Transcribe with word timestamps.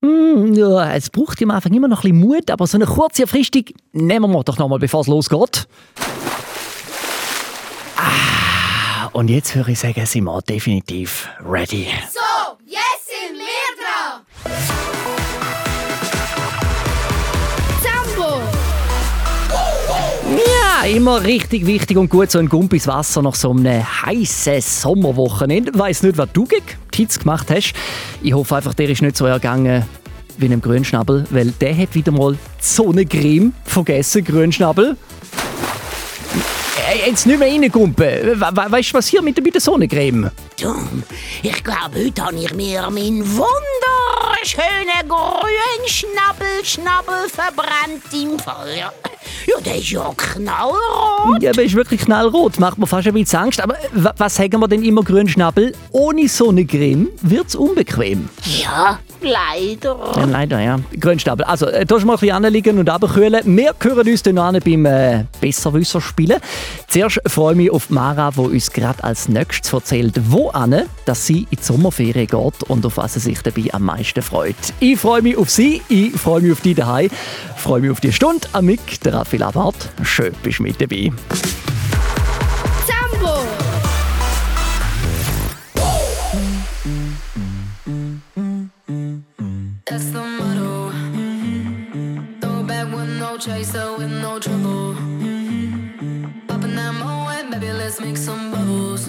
Mm, 0.00 0.54
ja, 0.54 0.94
es 0.94 1.10
braucht 1.10 1.42
am 1.42 1.50
Anfang 1.50 1.72
immer 1.72 1.88
noch 1.88 2.04
ein 2.04 2.12
bisschen 2.12 2.28
Mut, 2.28 2.50
aber 2.50 2.66
so 2.66 2.76
eine 2.76 2.86
kurze 2.86 3.22
Erfrischung 3.22 3.64
nehmen 3.92 4.30
wir 4.30 4.44
doch 4.44 4.58
noch 4.58 4.68
mal, 4.68 4.78
bevor 4.78 5.00
es 5.00 5.08
losgeht. 5.08 5.66
Ah, 7.96 9.08
und 9.12 9.28
jetzt 9.28 9.54
höre 9.54 9.68
ich 9.68 9.80
sagen, 9.80 10.06
sind 10.06 10.24
wir 10.24 10.40
definitiv 10.42 11.28
ready. 11.44 11.88
So, 12.12 12.58
jetzt 12.64 12.87
Ja, 20.80 20.88
immer 20.88 21.24
richtig 21.24 21.66
wichtig 21.66 21.96
und 21.96 22.08
gut, 22.08 22.30
so 22.30 22.38
ein 22.38 22.48
Gumpis 22.48 22.86
Wasser 22.86 23.20
nach 23.20 23.34
so 23.34 23.50
einem 23.50 23.82
heißen 23.84 24.60
Sommerwochenende. 24.60 25.72
Ich 25.74 25.78
weiss 25.78 26.02
nicht, 26.04 26.16
was 26.18 26.28
du 26.32 26.44
gegen 26.44 26.62
Hitze 26.94 27.18
gemacht 27.18 27.50
hast. 27.50 27.72
Ich 28.22 28.32
hoffe 28.32 28.56
einfach, 28.56 28.74
der 28.74 28.88
ist 28.88 29.02
nicht 29.02 29.16
so 29.16 29.26
ergangen 29.26 29.84
wie 30.36 30.46
einem 30.46 30.60
Grünschnabel, 30.60 31.26
weil 31.30 31.50
der 31.60 31.76
hat 31.76 31.94
wieder 31.94 32.12
mal 32.12 32.34
die 32.34 32.38
Sonnencreme 32.60 33.52
vergessen, 33.64 34.22
Grünschnabel. 34.22 34.96
Äh, 37.08 37.10
Jetzt 37.10 37.26
nicht 37.26 37.38
mehr 37.38 37.48
reingumpen. 37.50 38.06
We 38.06 38.40
we 38.40 38.70
weißt 38.72 38.90
du, 38.90 38.94
was 38.98 39.06
hier 39.08 39.22
mit, 39.22 39.36
der- 39.36 39.42
mit 39.44 39.54
der 39.54 39.60
Sonnencreme? 39.60 40.30
Dumm. 40.60 41.02
Ich 41.42 41.64
glaube, 41.64 42.04
heute 42.04 42.22
habe 42.24 42.36
ich 42.36 42.52
mir 42.54 42.82
meinen 42.90 43.24
wunderschönen 43.36 45.08
grünen 45.08 45.86
Schnabel, 45.86 46.64
Schnabel 46.64 47.28
verbrannt 47.28 48.02
im 48.12 48.38
Feuer. 48.38 48.92
Ja, 49.46 49.60
der 49.64 49.76
ist 49.76 49.90
ja 49.90 50.12
knallrot. 50.16 51.42
Ja, 51.42 51.50
aber 51.50 51.62
ist 51.62 51.74
wirklich 51.74 52.02
knallrot. 52.02 52.58
Macht 52.60 52.78
mir 52.78 52.86
fast 52.86 53.06
ein 53.08 53.14
bisschen 53.14 53.38
Angst. 53.38 53.60
Aber 53.60 53.76
wa- 53.92 54.14
was 54.16 54.34
sagen 54.36 54.60
wir 54.60 54.68
denn 54.68 54.82
immer, 54.82 55.02
Grünschnabel? 55.02 55.74
Ohne 55.92 56.28
Sonnencreme 56.28 57.08
wird's 57.22 57.54
unbequem. 57.54 58.28
Ja, 58.62 58.98
leider. 59.22 59.96
Ja, 60.16 60.24
leider, 60.24 60.60
ja. 60.60 60.80
Grünstapel. 60.98 61.44
Also, 61.44 61.66
äh, 61.66 61.84
da 61.84 61.98
mal 61.98 62.14
ein 62.14 62.18
bisschen 62.18 62.44
anliegen 62.44 62.78
und 62.78 62.88
abkühlen. 62.88 63.42
Wir 63.44 63.74
hören 63.80 64.08
uns 64.08 64.22
dann 64.22 64.38
an 64.38 64.58
beim 64.64 64.86
äh, 64.86 65.24
Besserwisser 65.40 66.00
spielen. 66.00 66.38
Zuerst 66.88 67.20
freue 67.26 67.52
ich 67.52 67.56
mich 67.56 67.70
auf 67.70 67.90
Mara, 67.90 68.30
die 68.30 68.40
uns 68.40 68.70
gerade 68.72 69.02
als 69.04 69.28
nächstes 69.28 69.72
erzählt, 69.72 70.18
wo 70.28 70.50
an, 70.50 70.82
dass 71.04 71.26
sie 71.26 71.46
in 71.50 71.58
die 71.58 71.62
Sommerferien 71.62 72.26
geht 72.26 72.62
und 72.68 72.86
auf 72.86 72.96
was 72.96 73.14
sie 73.14 73.20
sich 73.20 73.40
dabei 73.42 73.72
am 73.72 73.84
meisten 73.84 74.22
freut. 74.22 74.56
Ich 74.80 74.98
freue 74.98 75.22
mich 75.22 75.36
auf 75.36 75.50
sie, 75.50 75.82
ich 75.88 76.12
freue 76.12 76.40
mich 76.40 76.52
auf 76.52 76.60
die 76.60 76.74
daheim, 76.74 77.10
freue 77.56 77.80
mich 77.80 77.90
auf 77.90 78.00
die 78.00 78.12
Stunde. 78.12 78.46
Amik, 78.52 79.00
der 79.02 79.14
Raffi 79.14 79.36
Labart, 79.36 79.88
schön 80.02 80.32
bist 80.42 80.58
du 80.58 80.62
mit 80.64 80.80
dabei. 80.80 81.12
Chaser, 93.38 93.96
with 93.96 94.10
no 94.10 94.38
trouble. 94.40 94.94
Popping 96.48 96.74
that 96.74 96.92
moe, 96.94 97.50
baby, 97.50 97.72
let's 97.72 98.00
make 98.00 98.16
some 98.16 98.50
bubbles. 98.50 99.08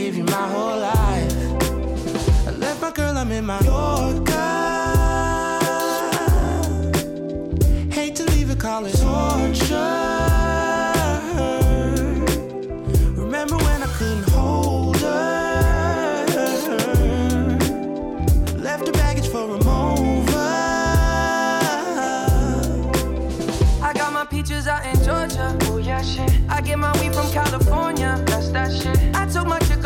Give 0.00 0.16
you 0.16 0.24
my 0.24 0.48
whole 0.54 0.78
life. 0.78 1.32
I 2.46 2.50
left 2.52 2.80
my 2.80 2.90
girl, 2.90 3.18
I'm 3.18 3.30
in 3.32 3.44
my 3.44 3.60
Yorker. 3.60 4.29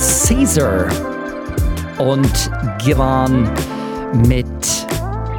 Caesar 0.00 0.88
und 1.98 2.50
Giran 2.82 3.50
mit 4.26 4.46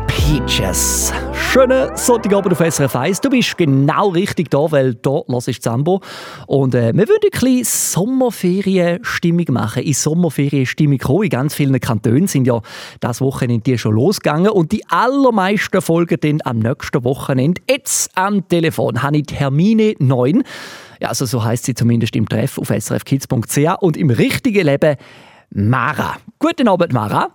Peaches. 0.05 1.11
Schönen 1.33 1.97
Sonntagabend 1.97 2.53
auf 2.53 2.59
SRF 2.59 2.95
1. 2.95 3.21
Du 3.21 3.31
bist 3.31 3.57
genau 3.57 4.09
richtig 4.09 4.51
da, 4.51 4.71
weil 4.71 4.93
da 4.93 5.23
hörst 5.27 5.47
du 5.47 5.59
Zambo. 5.59 6.01
Und 6.45 6.75
äh, 6.75 6.93
wir 6.93 7.07
würden 7.07 7.29
ein 7.33 7.39
bisschen 7.39 7.63
Sommerferienstimmung 7.63 9.45
machen, 9.49 9.81
in 9.81 9.93
Sommerferienstimmung 9.93 10.99
kommen. 10.99 11.23
In 11.23 11.29
ganz 11.31 11.55
vielen 11.55 11.79
Kantonen 11.79 12.27
sind 12.27 12.45
ja 12.45 12.61
das 12.99 13.19
Wochenende 13.19 13.63
die 13.63 13.79
schon 13.79 13.95
losgegangen. 13.95 14.51
Und 14.51 14.73
die 14.73 14.87
allermeisten 14.89 15.81
folgen 15.81 16.19
dann 16.21 16.37
am 16.43 16.59
nächsten 16.59 17.03
Wochenende. 17.03 17.59
Jetzt 17.67 18.11
am 18.13 18.47
Telefon 18.47 19.01
habe 19.01 19.17
ich 19.17 19.25
Hermine 19.33 19.95
9. 19.97 20.43
Ja, 21.01 21.09
also 21.09 21.25
so 21.25 21.43
heißt 21.43 21.65
sie 21.65 21.73
zumindest 21.73 22.15
im 22.15 22.29
Treff 22.29 22.59
auf 22.59 22.69
srfkids.ch 22.69 23.81
und 23.81 23.97
im 23.97 24.11
richtigen 24.11 24.67
Leben 24.67 24.97
Mara. 25.49 26.17
Guten 26.37 26.67
Abend, 26.67 26.93
Mara. 26.93 27.31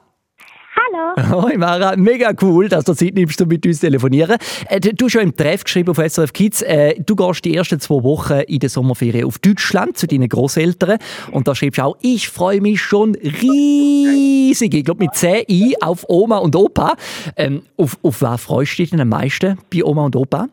Hallo. 0.76 1.42
Hoi 1.42 1.56
Mara, 1.56 1.96
mega 1.96 2.32
cool, 2.42 2.68
dass 2.68 2.84
du 2.84 2.94
Zeit 2.94 3.14
nimmst, 3.14 3.40
um 3.42 3.48
mit 3.48 3.66
uns 3.66 3.80
telefonieren. 3.80 4.36
Äh, 4.68 4.78
du 4.78 5.06
hast 5.06 5.12
schon 5.12 5.22
im 5.22 5.36
Treff 5.36 5.64
geschrieben 5.64 5.90
auf 5.90 5.96
SRF 5.96 6.32
Kids, 6.32 6.62
äh, 6.62 6.94
du 7.00 7.16
gehst 7.16 7.44
die 7.44 7.56
ersten 7.56 7.80
zwei 7.80 8.04
Wochen 8.04 8.40
in 8.46 8.60
der 8.60 8.68
Sommerferien 8.68 9.24
auf 9.24 9.40
Deutschland 9.40 9.98
zu 9.98 10.06
deinen 10.06 10.28
Großeltern 10.28 10.98
und 11.32 11.48
da 11.48 11.54
schreibst 11.56 11.78
du 11.78 11.82
auch, 11.82 11.96
ich 12.02 12.28
freue 12.28 12.60
mich 12.60 12.80
schon 12.80 13.16
riesig, 13.16 14.74
ich 14.74 14.84
glaube 14.84 15.02
mit 15.02 15.14
10 15.16 15.44
I 15.48 15.74
auf 15.80 16.04
Oma 16.08 16.38
und 16.38 16.54
Opa. 16.54 16.94
Ähm, 17.34 17.62
auf, 17.76 17.98
auf 18.02 18.22
was 18.22 18.42
freust 18.42 18.78
du 18.78 18.82
dich 18.82 18.90
denn 18.90 19.00
am 19.00 19.08
meisten 19.08 19.58
bei 19.72 19.82
Oma 19.82 20.04
und 20.04 20.14
Opa? 20.14 20.48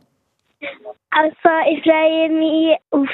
Also 1.16 1.36
ich 1.70 1.84
freue 1.84 2.30
mich 2.30 2.76
auf, 2.90 3.08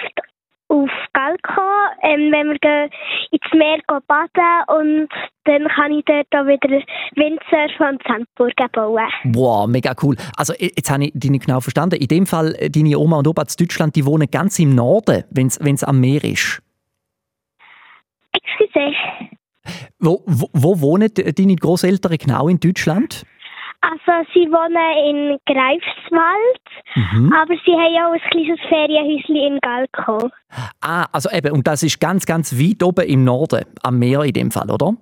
auf 0.69 0.89
Galko, 1.13 1.61
ähm, 2.03 2.31
wenn 2.31 2.49
wir 2.49 2.59
gehen 2.59 2.89
ins 3.31 3.53
Meer 3.53 3.77
gehen 3.87 3.99
baden 4.07 4.63
und 4.67 5.09
dann 5.43 5.67
kann 5.67 5.91
ich 5.91 6.05
dort 6.05 6.27
auch 6.31 6.47
wieder 6.47 6.81
Windsurfen 7.15 7.87
und 7.87 8.01
Sandburgen 8.07 8.69
bauen. 8.71 9.09
Wow, 9.25 9.67
mega 9.67 9.93
cool. 10.01 10.15
Also 10.37 10.53
jetzt 10.57 10.89
habe 10.89 11.05
ich 11.05 11.11
dich 11.13 11.31
nicht 11.31 11.45
genau 11.45 11.59
verstanden. 11.59 11.99
In 11.99 12.07
dem 12.07 12.25
Fall, 12.25 12.55
äh, 12.57 12.69
deine 12.69 12.97
Oma 12.97 13.17
und 13.17 13.27
Opa 13.27 13.41
in 13.41 13.47
Deutschland, 13.59 13.95
die 13.95 14.05
wohnen 14.05 14.29
ganz 14.31 14.59
im 14.59 14.75
Norden, 14.75 15.25
wenn 15.31 15.47
es 15.47 15.83
am 15.83 15.99
Meer 15.99 16.23
ist. 16.23 16.61
Excuse. 18.31 18.93
Wo, 19.99 20.23
wo, 20.25 20.49
wo 20.53 20.79
wohnen 20.79 21.09
deine 21.13 21.55
Großeltern 21.55 22.17
genau 22.17 22.47
in 22.47 22.59
Deutschland? 22.59 23.25
Also 23.81 24.27
sie 24.33 24.47
wohnen 24.51 24.75
in 25.09 25.37
Greifswald, 25.45 26.61
Mhm. 26.95 27.31
aber 27.33 27.53
sie 27.65 27.71
haben 27.71 27.95
auch 28.05 28.13
ein 28.13 28.29
kleines 28.29 28.59
Ferienhäuschen 28.67 29.35
in 29.35 29.59
Galko. 29.61 30.29
Ah, 30.81 31.05
also 31.13 31.29
eben, 31.31 31.51
und 31.53 31.65
das 31.65 31.83
ist 31.83 31.99
ganz, 32.01 32.25
ganz 32.25 32.53
weit 32.59 32.83
oben 32.83 33.05
im 33.07 33.23
Norden, 33.23 33.63
am 33.83 33.97
Meer 33.99 34.23
in 34.23 34.33
dem 34.33 34.51
Fall, 34.51 34.69
oder? 34.69 34.93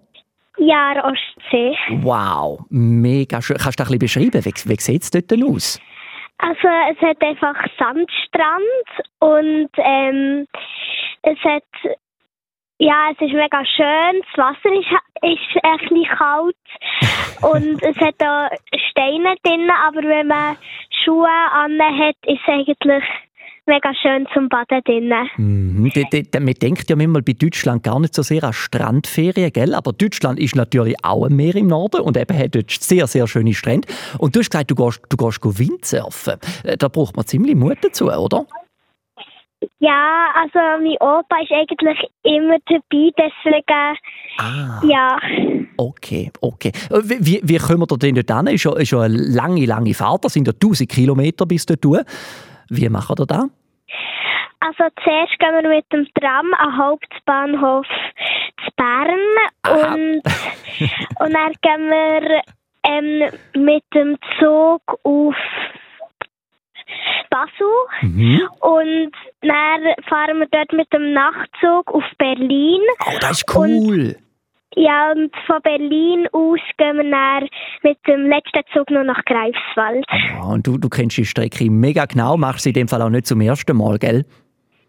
Ja, 0.60 0.92
an 0.92 1.14
Ostsee. 1.14 1.76
Wow, 2.02 2.60
mega 2.70 3.42
schön. 3.42 3.58
Kannst 3.58 3.80
du 3.80 3.84
das 3.84 3.92
ein 3.92 4.00
bisschen 4.00 4.30
beschreiben? 4.32 4.46
Wie, 4.46 4.70
wie 4.70 4.80
sieht 4.82 5.02
es 5.04 5.12
dort 5.12 5.32
denn 5.32 5.44
aus? 5.44 5.80
Also 6.40 6.68
es 6.92 6.98
hat 7.02 7.22
einfach 7.24 7.56
Sandstrand 7.80 8.62
und 9.20 9.70
ähm, 9.78 10.46
es 11.24 11.38
hat 11.44 11.64
ja, 12.80 13.10
es 13.12 13.22
ist 13.22 13.34
mega 13.34 13.64
schön. 13.66 14.22
Das 14.22 14.38
Wasser 14.38 14.74
ist, 14.74 14.88
ist 15.24 15.64
ein 15.64 15.78
bisschen 15.80 16.18
kalt 16.18 16.56
und 17.42 17.84
es 17.84 17.98
hat 17.98 18.16
da 18.20 18.50
Steine 18.90 19.36
drin, 19.44 19.70
aber 19.88 20.02
wenn 20.08 20.28
man 20.28 20.58
Schuhe 21.04 21.28
an 21.28 21.80
hat, 21.82 22.16
ist 22.26 22.40
es 22.46 22.48
eigentlich 22.48 23.04
mega 23.66 23.94
schön 24.02 24.28
zum 24.34 24.48
Baden 24.48 24.82
drin. 24.86 25.14
Mhm. 25.38 25.92
Man 26.40 26.54
denkt 26.54 26.90
ja 26.90 26.96
manchmal 26.96 27.22
bei 27.22 27.34
Deutschland 27.34 27.84
gar 27.84 28.00
nicht 28.00 28.14
so 28.14 28.22
sehr 28.22 28.44
an 28.44 28.54
Strandferien, 28.54 29.52
gell? 29.52 29.76
Aber 29.76 29.92
Deutschland 29.92 30.40
ist 30.40 30.56
natürlich 30.56 30.96
auch 31.04 31.26
ein 31.26 31.36
Meer 31.36 31.56
im 31.56 31.68
Norden 31.68 32.02
und 32.02 32.16
eben 32.16 32.38
hat 32.38 32.56
dort 32.56 32.72
sehr, 32.72 33.08
sehr 33.08 33.28
schöne 33.28 33.54
Strände. 33.54 33.88
Und 34.20 34.36
du 34.36 34.40
hast 34.40 34.52
gesagt, 34.52 34.72
du 34.72 34.76
gehst, 34.76 35.02
du 35.10 35.18
gehst 35.18 35.60
Windsurfen. 35.60 36.36
Äh, 36.64 36.78
Da 36.78 36.88
braucht 36.88 37.16
man 37.18 37.26
ziemlich 37.26 37.56
Mut 37.56 37.78
dazu, 37.82 38.10
oder? 38.10 38.46
Ja, 39.80 40.28
also 40.36 40.60
mein 40.84 40.98
Opa 41.00 41.38
ist 41.42 41.52
eigentlich 41.52 41.98
immer 42.24 42.58
dabei, 42.68 43.12
deswegen 43.18 43.98
Ah. 44.40 44.80
ja. 44.84 45.18
Okay, 45.78 46.32
okay. 46.42 46.72
Äh, 46.92 47.02
Wie, 47.04 47.40
wie- 47.44 47.58
kommen 47.58 47.80
wir 47.90 47.98
denn 47.98 48.16
dort 48.16 48.32
hin? 48.48 48.54
Ist 48.56 48.64
ja, 48.66 48.76
ist 48.78 48.92
ja 48.92 49.02
eine 49.02 49.16
lange, 49.18 49.66
lange 49.66 49.94
Fahrt. 49.94 50.26
Das 50.26 50.34
sind 50.34 50.48
ja 50.48 50.54
1000 50.54 50.90
Kilometer 50.90 51.46
bis 51.46 51.66
dorthin. 51.66 52.04
Wie 52.70 52.90
machen 52.90 53.16
wir 53.18 53.26
das? 53.26 53.46
Also 54.60 54.84
zuerst 55.04 55.38
gehen 55.40 55.54
wir 55.62 55.70
mit 55.70 55.86
dem 55.94 56.08
Tram 56.20 56.54
am 56.56 56.78
Hauptbahnhof 56.78 57.86
zu 58.66 58.72
Bern 58.76 59.20
Aha. 59.64 59.94
und, 59.94 60.22
und 61.20 61.34
dann 61.34 61.54
gehen 61.62 61.90
wir 61.90 62.42
ähm, 62.84 63.64
mit 63.64 63.84
dem 63.94 64.18
Zug 64.40 64.82
auf 65.04 65.36
Basel 67.30 67.68
Mhm. 68.02 68.42
und 68.62 69.12
dann 69.42 69.82
fahren 70.08 70.40
wir 70.40 70.48
dort 70.52 70.72
mit 70.74 70.92
dem 70.94 71.14
Nachtzug 71.14 71.94
auf 71.94 72.04
Berlin. 72.18 72.82
Oh, 73.06 73.18
das 73.20 73.40
ist 73.40 73.56
cool. 73.56 74.16
Ja, 74.76 75.12
und 75.12 75.32
von 75.48 75.60
Berlin 75.64 76.28
aus 76.34 76.60
gehen 76.78 76.98
wir 76.98 77.10
dann 77.10 77.48
mit 77.82 77.98
dem 78.08 78.28
letzten 78.28 78.62
Zug 78.74 78.92
noch 78.92 79.04
nach 79.04 79.24
Greifswald. 79.26 80.06
Ja, 80.34 80.44
und 80.44 80.68
du, 80.68 80.78
du 80.78 80.88
kennst 80.90 81.18
die 81.18 81.26
Strecke 81.26 81.70
mega 81.72 82.06
genau, 82.06 82.38
machst 82.38 82.64
sie 82.64 82.70
in 82.70 82.74
dem 82.76 82.88
Fall 82.88 83.02
auch 83.02 83.10
nicht 83.10 83.26
zum 83.26 83.42
ersten 83.42 83.76
Mal, 83.76 83.98
gell? 83.98 84.26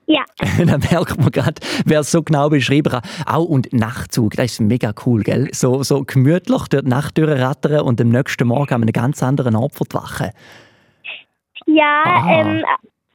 Ja, 0.06 0.24
Dann 0.58 0.80
merkt 0.90 1.18
man 1.18 1.30
gerade, 1.30 1.60
wer 1.84 2.00
es 2.00 2.10
so 2.10 2.22
genau 2.22 2.48
beschrieben 2.48 2.92
hat. 2.92 3.04
Auch 3.26 3.44
und 3.44 3.72
Nachtzug, 3.72 4.32
das 4.36 4.52
ist 4.52 4.60
mega 4.60 4.92
cool, 5.06 5.22
gell? 5.22 5.48
So, 5.52 5.82
so 5.82 6.02
gemütlich 6.04 6.62
durch 6.68 6.82
die 6.82 6.88
Nacht 6.88 7.16
durchrattern 7.18 7.80
und 7.80 8.00
am 8.00 8.08
nächsten 8.08 8.48
Morgen 8.48 8.74
an 8.74 8.82
einem 8.82 8.92
ganz 8.92 9.22
anderen 9.22 9.54
Ort 9.54 9.74
verwachen. 9.74 10.30
Ja, 11.68 12.02
Ah. 12.04 12.40
ähm, 12.40 12.64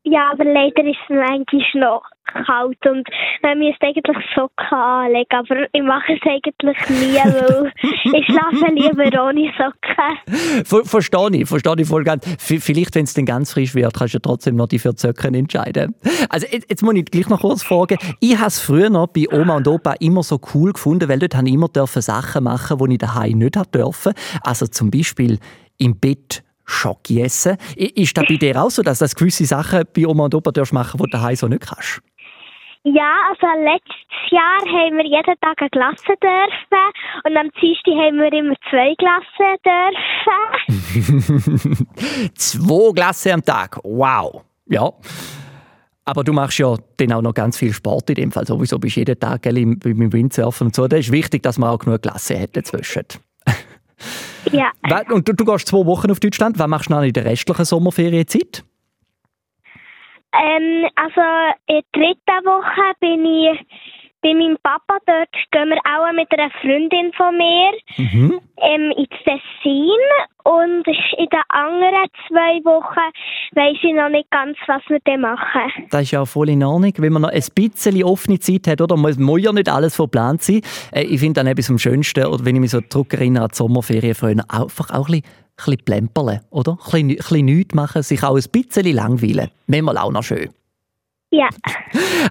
ja, 0.05 0.31
aber 0.33 0.43
leider 0.43 0.83
ist 0.83 0.97
es 1.07 1.15
manchmal 1.15 1.63
noch 1.75 2.03
kalt 2.25 2.85
und 2.85 3.07
man 3.41 3.57
müsste 3.57 3.85
eigentlich 3.87 4.17
Socken 4.35 4.77
anlegen, 4.77 5.29
aber 5.31 5.63
ich 5.71 5.81
mache 5.81 6.13
es 6.13 6.19
eigentlich 6.29 6.77
nie, 6.89 7.15
weil 7.15 7.71
ich 7.81 8.25
schlafe 8.25 8.73
lieber 8.73 9.23
ohne 9.27 9.49
Socken. 9.57 10.65
Ver 10.65 10.83
verstehe 10.83 11.29
ich, 11.41 11.47
verstehe 11.47 11.75
ich 11.77 11.87
voll 11.87 12.03
ganz. 12.03 12.25
V 12.37 12.55
vielleicht, 12.59 12.95
wenn 12.95 13.05
es 13.05 13.13
dann 13.13 13.25
ganz 13.25 13.53
frisch 13.53 13.75
wird, 13.75 13.93
kannst 13.93 14.13
du 14.13 14.19
trotzdem 14.19 14.57
noch 14.57 14.67
die 14.67 14.79
vier 14.79 14.93
Zöcken 14.95 15.35
entscheiden. 15.35 15.95
Also 16.29 16.47
jetzt, 16.51 16.69
jetzt 16.69 16.83
muss 16.83 16.95
ich 16.95 17.05
gleich 17.05 17.29
noch 17.29 17.39
kurz 17.39 17.63
fragen. 17.63 17.97
Ich 18.19 18.35
habe 18.37 18.47
es 18.47 18.59
früher 18.59 18.89
noch 18.89 19.07
bei 19.07 19.25
Oma 19.31 19.55
und 19.57 19.67
Opa 19.69 19.93
immer 20.01 20.23
so 20.23 20.37
cool 20.53 20.73
gefunden, 20.73 21.07
weil 21.07 21.19
dort 21.19 21.35
habe 21.35 21.47
ich 21.47 21.53
immer 21.53 21.69
dürfen 21.69 22.01
Sachen 22.01 22.43
machen, 22.43 22.77
die 22.77 22.93
ich 22.93 22.99
daheim 22.99 23.37
nicht 23.37 23.55
dürfen. 23.73 24.13
Also 24.43 24.67
zum 24.67 24.91
Beispiel 24.91 25.39
im 25.77 25.97
Bett 25.97 26.43
Schoki 26.65 27.21
essen. 27.21 27.57
Ist 27.75 28.17
das 28.17 28.25
bei 28.27 28.35
dir 28.35 28.61
auch 28.61 28.69
so, 28.69 28.81
dass 28.81 28.99
das 28.99 29.15
gewisse 29.15 29.45
Sachen 29.45 29.83
bei 29.95 30.05
Oma 30.05 30.25
und 30.25 30.35
Opa 30.35 30.51
machen, 30.71 30.97
die 30.97 31.03
du 31.03 31.09
daheim 31.09 31.35
so 31.35 31.47
nicht 31.47 31.67
kannst? 31.67 32.01
Ja, 32.85 33.29
also 33.29 33.47
letztes 33.63 34.29
Jahr 34.29 34.59
haben 34.59 34.97
wir 34.97 35.05
jeden 35.05 35.39
Tag 35.39 35.61
eine 35.61 35.69
Klasse 35.69 36.17
dürfen 36.21 36.91
und 37.23 37.37
am 37.37 37.49
Dienstag 37.61 37.93
haben 37.93 38.17
wir 38.17 38.33
immer 38.33 38.55
zwei 38.69 38.93
Klassen 38.99 39.55
dürfen. 41.63 41.87
Zwei 42.35 42.91
Glasse 42.93 43.33
am 43.33 43.41
Tag. 43.41 43.79
Wow. 43.83 44.43
Ja. 44.67 44.91
Aber 46.03 46.25
du 46.25 46.33
machst 46.33 46.59
ja 46.59 46.75
dann 46.97 47.13
auch 47.13 47.21
noch 47.21 47.33
ganz 47.33 47.57
viel 47.57 47.71
Sport 47.71 48.09
in 48.09 48.15
dem 48.15 48.31
Fall. 48.33 48.45
Sowieso 48.45 48.77
bist 48.77 48.97
du 48.97 48.99
jeden 48.99 49.17
Tag 49.17 49.43
gell, 49.43 49.57
im, 49.59 49.79
im 49.85 50.11
Windsurfen 50.11 50.67
und 50.67 50.75
so. 50.75 50.85
Da 50.85 50.97
ist 50.97 51.09
wichtig, 51.09 51.41
dass 51.43 51.57
man 51.57 51.69
auch 51.69 51.79
genug 51.79 52.01
Klasse 52.01 52.37
hat 52.37 52.57
dazwischen. 52.57 53.05
Ja, 54.51 54.71
Und 55.09 55.27
du, 55.27 55.33
du 55.33 55.45
gehst 55.45 55.67
zwei 55.67 55.85
Wochen 55.85 56.11
auf 56.11 56.19
Deutschland. 56.19 56.59
Was 56.59 56.67
machst 56.67 56.89
du 56.89 56.93
dann 56.93 57.03
in 57.03 57.13
der 57.13 57.25
restlichen 57.25 57.65
Sommerferienzeit? 57.65 58.63
ähm, 60.33 60.89
also 60.95 61.21
in 61.67 61.81
der 61.93 62.01
dritten 62.01 62.45
Woche 62.45 62.93
bin 62.99 63.25
ich 63.25 63.59
bei 64.23 64.33
meinem 64.33 64.57
Papa. 64.63 64.97
Dort 65.05 65.29
gehen 65.51 65.69
wir 65.69 65.77
auch 65.85 66.11
mit 66.13 66.27
einer 66.31 66.49
Freundin 66.61 67.11
von 67.15 67.37
mir 67.37 67.71
Mhm. 67.97 68.39
ähm, 68.57 68.91
ins 68.97 69.09
Tessin 69.23 69.89
und 70.45 70.87
in 70.87 71.27
den 71.29 71.41
anderen 71.49 72.07
zwei 72.27 72.59
Wochen 72.65 73.11
weiss 73.55 73.77
ich 73.81 73.93
noch 73.93 74.09
nicht 74.09 74.29
ganz, 74.31 74.57
was 74.67 74.81
wir 74.87 74.99
dann 75.05 75.21
machen. 75.21 75.87
Das 75.91 76.03
ist 76.03 76.11
ja 76.11 76.21
auch 76.21 76.27
voll 76.27 76.49
in 76.49 76.63
Ordnung, 76.63 76.93
wenn 76.97 77.13
man 77.13 77.21
noch 77.23 77.29
ein 77.29 77.43
bisschen 77.53 78.03
offene 78.03 78.39
Zeit 78.39 78.67
hat, 78.67 78.81
oder? 78.81 78.97
Muss, 78.97 79.17
muss 79.17 79.41
ja 79.43 79.51
nicht 79.51 79.69
alles 79.69 79.95
verplant 79.95 80.41
sein. 80.41 80.61
Äh, 80.91 81.03
ich 81.03 81.19
finde 81.19 81.39
dann 81.41 81.47
etwas 81.47 81.69
am 81.69 81.77
schönsten, 81.79 82.25
oder 82.25 82.43
wenn 82.45 82.55
ich 82.55 82.61
mich 82.61 82.71
so 82.71 82.81
zurückerinnere 82.81 83.43
an 83.45 83.49
die 83.51 83.55
Sommerferien 83.57 84.15
früher, 84.15 84.43
einfach 84.49 84.89
auch 84.91 85.07
ein 85.09 85.21
bisschen, 85.21 85.23
ein 85.23 85.55
bisschen 85.65 85.85
plemperle, 85.85 86.41
oder? 86.49 86.71
Ein 86.71 86.77
bisschen, 86.77 87.09
ein 87.09 87.15
bisschen 87.17 87.45
nichts 87.45 87.75
machen, 87.75 88.01
sich 88.03 88.23
auch 88.23 88.35
ein 88.35 88.43
bisschen 88.51 88.95
langweilen. 88.95 89.49
Manchmal 89.67 89.97
auch 89.97 90.11
noch 90.11 90.23
schön. 90.23 90.49
Ja, 91.35 91.49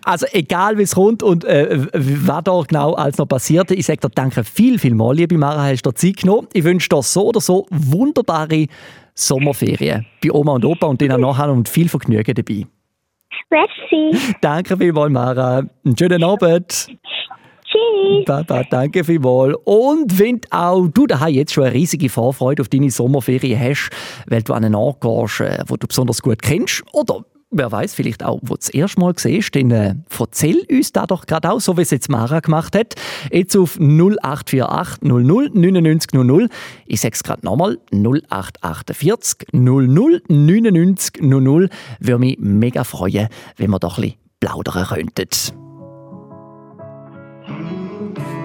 Also 0.05 0.27
egal 0.31 0.79
wie 0.79 0.83
es 0.83 0.95
kommt 0.95 1.25
und 1.25 1.45
äh, 1.45 1.87
was 1.93 2.45
da 2.45 2.63
genau 2.69 2.93
alles 2.95 3.19
noch 3.19 3.27
passiert, 3.27 3.73
ich 3.73 3.85
sage 3.85 3.99
dir 3.99 4.11
danke 4.15 4.45
viel, 4.45 4.79
viel 4.79 4.95
mal, 4.95 5.17
liebe 5.17 5.37
Mara, 5.37 5.65
hast 5.65 5.83
du 5.83 5.91
dir 5.91 5.97
Zeit 5.97 6.19
genommen. 6.19 6.47
Ich 6.53 6.63
wünsche 6.63 6.89
dir 6.89 7.03
so 7.03 7.27
oder 7.27 7.41
so 7.41 7.67
wunderbare 7.71 8.67
Sommerferien 9.15 10.07
bei 10.23 10.31
Oma 10.31 10.53
und 10.53 10.65
Opa 10.65 10.87
und 10.87 11.01
denen 11.01 11.21
nachher 11.21 11.51
und 11.51 11.69
viel 11.69 11.89
Vergnügen 11.89 12.33
dabei. 12.33 12.65
merci. 13.51 14.17
Danke 14.41 14.77
vielmals, 14.77 15.11
Mara. 15.13 15.63
Einen 15.85 15.99
schönen 15.99 16.23
Abend. 16.23 16.87
Tschüss. 17.73 18.25
Baba, 18.25 18.63
danke 18.71 19.03
vielmals. 19.03 19.57
Und 19.65 20.17
wenn 20.17 20.41
auch 20.51 20.87
du 20.87 21.09
daheim 21.09 21.35
jetzt 21.35 21.55
schon 21.55 21.65
eine 21.65 21.75
riesige 21.75 22.09
Vorfreude 22.09 22.63
auf 22.63 22.69
deine 22.69 22.91
Sommerferien 22.91 23.59
hast, 23.59 23.91
weil 24.29 24.43
du 24.43 24.53
an 24.53 24.65
einen 24.65 24.77
Ort 24.77 25.01
gehst, 25.01 25.41
äh, 25.41 25.65
wo 25.67 25.77
du 25.77 25.89
besonders 25.89 26.23
gut 26.23 26.41
kennst, 26.41 26.85
oder 26.93 27.25
wer 27.53 27.71
weiß 27.71 27.95
vielleicht 27.95 28.25
auch, 28.25 28.41
wo 28.43 28.55
du 28.55 28.61
das 28.61 28.71
erste 28.71 29.01
Mal 29.01 29.15
siehst, 29.17 29.55
dann 29.55 29.71
äh, 29.71 29.95
erzähl 30.19 30.65
uns 30.71 30.93
da 30.93 31.07
doch 31.07 31.27
gerade 31.27 31.53
auch, 31.53 31.61
so 31.61 31.77
wie 31.77 31.83
es 31.83 31.91
jetzt 31.91 32.09
Mara 32.09 32.41
gemacht 32.41 32.75
hat. 32.75 32.95
Jetzt 33.31 33.57
auf 33.57 33.79
0848 33.79 35.03
00 35.03 35.51
99 35.53 36.13
00. 36.13 36.49
Ich 36.87 37.01
sage 37.01 37.15
es 37.15 37.23
gerade 37.23 37.45
nochmal, 37.45 37.79
0848 37.93 39.49
00 39.53 40.23
99 40.29 41.23
00. 41.23 41.69
Würde 42.01 42.19
mich 42.19 42.39
mega 42.41 42.85
freuen, 42.85 43.29
wenn 43.57 43.71
wir 43.71 43.79
doch 43.79 43.99
ein 43.99 44.03
bisschen 44.03 44.19
plaudern 44.41 44.87
könnten. 44.87 45.29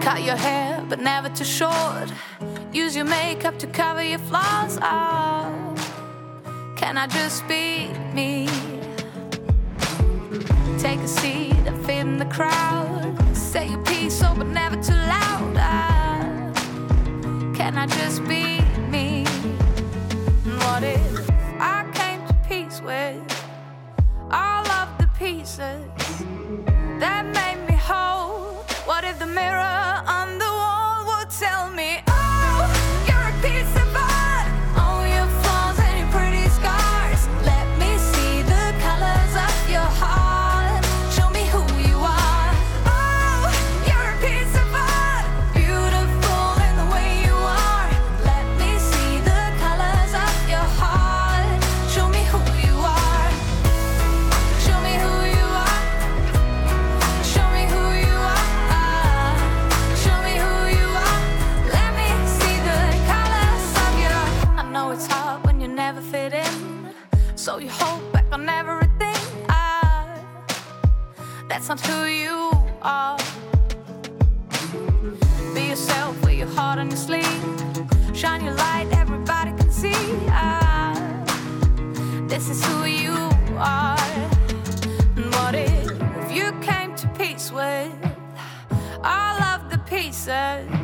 Cut 0.02 0.20
your 0.20 0.38
hair, 0.38 0.84
but 0.90 1.02
never 1.02 1.30
too 1.34 1.44
short. 1.44 2.12
Use 2.72 2.96
your 2.96 3.06
makeup 3.06 3.58
to 3.60 3.68
cover 3.68 4.02
your 4.02 4.20
flaws. 4.20 4.78
Ah, 4.82 5.50
can 6.76 6.98
I 6.98 7.08
just 7.08 7.48
be 7.48 7.90
me? 8.14 8.48
Take 10.80 11.00
a 11.00 11.08
seat 11.08 11.54
and 11.66 11.86
fit 11.86 12.00
in 12.00 12.18
the 12.18 12.26
crowd. 12.26 13.16
Say 13.34 13.70
your 13.70 13.84
piece, 13.84 14.22
oh, 14.24 14.34
but 14.38 14.48
never 14.48 14.76
too 14.76 14.94
loud. 14.94 15.56
Ah, 15.58 16.52
can 17.56 17.78
I 17.78 17.88
just 17.88 18.24
be 18.28 18.62
me? 18.90 19.26
What 20.62 20.84
if 20.84 21.30
I 21.60 21.90
came 21.94 22.26
to 22.28 22.34
peace 22.48 22.82
with 22.82 23.22
all 24.32 24.68
of 24.68 24.90
the 24.98 25.10
pieces? 25.18 25.86
that 27.00 27.37
that's 71.68 71.84
not 71.84 71.94
who 71.94 72.06
you 72.06 72.52
are. 72.82 73.18
Be 75.54 75.68
yourself, 75.68 76.22
wear 76.24 76.34
your 76.34 76.48
heart 76.48 76.80
on 76.80 76.90
your 76.90 76.98
sleeve. 76.98 77.26
Shine 78.16 78.44
your 78.46 78.54
light, 78.54 78.88
everybody 78.94 79.52
can 79.52 79.70
see. 79.72 79.92
Ah, 80.30 80.94
this 82.28 82.50
is 82.50 82.64
who 82.66 82.86
you 82.86 83.14
are. 83.58 83.98
And 85.18 85.34
What 85.36 85.56
if 85.56 86.32
you 86.32 86.54
came 86.62 86.96
to 86.96 87.08
peace 87.18 87.52
with 87.52 87.92
all 89.04 89.42
of 89.42 89.70
the 89.70 89.80
pieces 89.90 90.77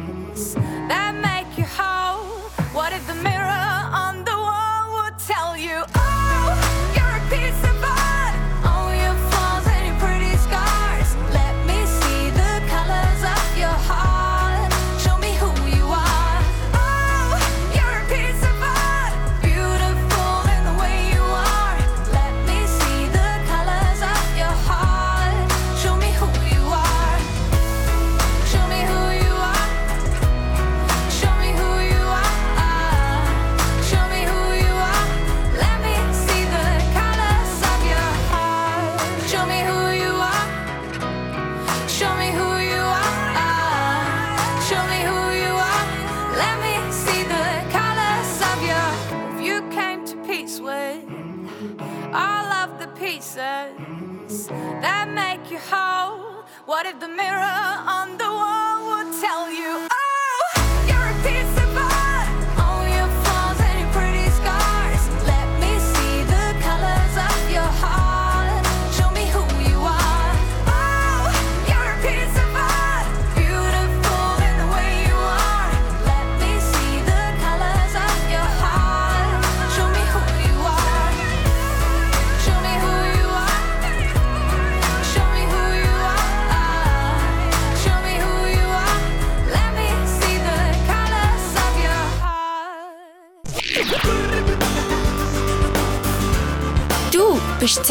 You 97.75 97.82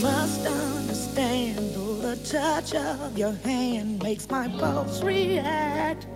must 0.00 0.46
understand 0.46 1.58
the 2.00 2.16
touch 2.24 2.74
of 2.74 3.18
your 3.18 3.32
hand 3.32 4.02
makes 4.02 4.30
my 4.30 4.48
pulse 4.48 5.02
react 5.02 6.06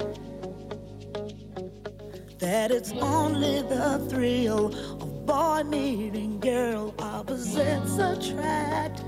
that 2.38 2.70
it's 2.70 2.92
only 2.92 3.60
the 3.60 3.98
thrill 4.08 4.74
of 4.74 5.26
boy 5.26 5.62
meeting 5.64 6.40
girl 6.40 6.94
cause 7.40 7.56
it's 7.56 8.28
trap. 8.30 9.00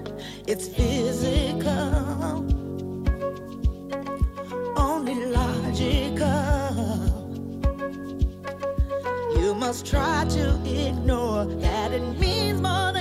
it's 0.47 0.69
physical, 0.69 2.47
only 4.77 5.27
logical. 5.27 6.29
You 9.37 9.55
must 9.55 9.85
try 9.87 10.25
to 10.31 10.61
ignore 10.65 11.45
that 11.45 11.93
it 11.93 12.19
means 12.19 12.61
more. 12.61 12.92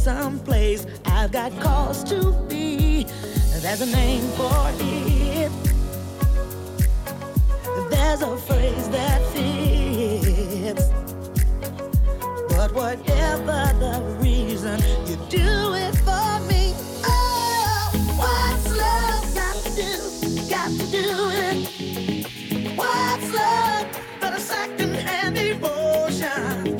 someplace 0.00 0.86
I've 1.04 1.30
got 1.30 1.52
cause 1.60 2.02
to 2.04 2.32
be. 2.48 3.04
There's 3.60 3.82
a 3.82 3.86
name 3.86 4.22
for 4.32 4.72
it. 4.80 5.52
There's 7.90 8.22
a 8.22 8.36
phrase 8.38 8.88
that 8.88 9.20
fits. 9.32 10.88
But 12.48 12.72
whatever 12.72 13.60
the 13.78 14.00
reason, 14.20 14.80
you 15.06 15.16
do 15.28 15.74
it 15.74 15.94
for 15.96 16.40
me. 16.48 16.72
Oh, 17.04 17.90
what's 18.16 18.68
love 18.82 19.34
got 19.34 19.54
to 19.64 19.70
do? 19.76 19.92
Got 20.48 20.70
to 20.80 20.86
do 20.90 21.06
it. 21.44 21.58
What's 22.74 23.34
love 23.34 23.86
but 24.18 24.32
a 24.32 24.40
second-hand 24.40 25.36
emotion? 25.36 26.79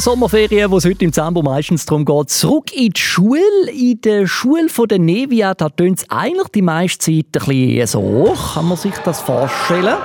der 0.00 0.12
Sommerferien, 0.12 0.70
wo 0.70 0.78
es 0.78 0.86
heute 0.86 1.04
im 1.04 1.12
Zambo 1.12 1.42
meistens 1.42 1.84
darum 1.84 2.06
geht, 2.06 2.30
zurück 2.30 2.72
in 2.72 2.90
die 2.90 3.00
Schule. 3.00 3.70
In 3.70 4.00
der 4.00 4.26
Schule 4.26 4.70
von 4.70 4.88
der 4.88 4.98
Nevia, 4.98 5.52
da 5.52 5.68
tönt 5.68 5.98
es 5.98 6.10
eigentlich 6.10 6.48
die 6.48 6.62
meiste 6.62 6.98
Zeit 6.98 7.42
ein 7.42 7.46
bisschen 7.46 7.86
so. 7.86 8.34
Kann 8.54 8.68
man 8.68 8.78
sich 8.78 8.94
das 9.04 9.20
vorstellen? 9.20 9.98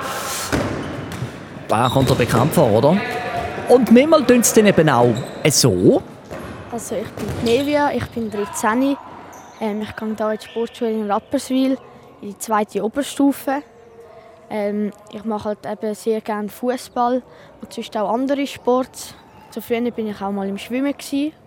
Da 1.66 1.88
kommt 1.88 2.10
der 2.10 2.14
bekannt 2.14 2.52
vor, 2.52 2.70
oder? 2.70 3.00
Und 3.70 3.90
manchmal 3.90 4.22
tönt 4.26 4.44
es 4.44 4.52
dann 4.52 4.66
eben 4.66 4.86
auch 4.90 5.14
so. 5.48 6.02
Also 6.70 6.96
ich 6.96 7.08
bin 7.12 7.26
die 7.40 7.58
Nevia, 7.58 7.90
ich 7.92 8.06
bin 8.08 8.30
13. 8.30 8.96
Ähm, 9.62 9.80
ich 9.80 9.96
gehe 9.96 10.14
hier 10.14 10.30
in 10.30 10.38
die 10.38 10.44
Sportschule 10.44 10.90
in 10.90 11.10
Rapperswil, 11.10 11.78
in 12.20 12.28
die 12.28 12.38
zweite 12.38 12.84
Oberstufe. 12.84 13.62
Ähm, 14.50 14.90
ich 15.10 15.24
mache 15.24 15.44
halt 15.44 15.58
eben 15.64 15.94
sehr 15.94 16.20
gerne 16.20 16.50
Fußball 16.50 17.22
und 17.62 17.72
sonst 17.72 17.96
auch 17.96 18.12
andere 18.12 18.46
Sports. 18.46 19.14
So 19.56 19.62
früher 19.62 19.90
bin 19.90 20.08
ich 20.08 20.20
auch 20.20 20.32
mal 20.32 20.46
im 20.46 20.58
Schwimmen 20.58 20.94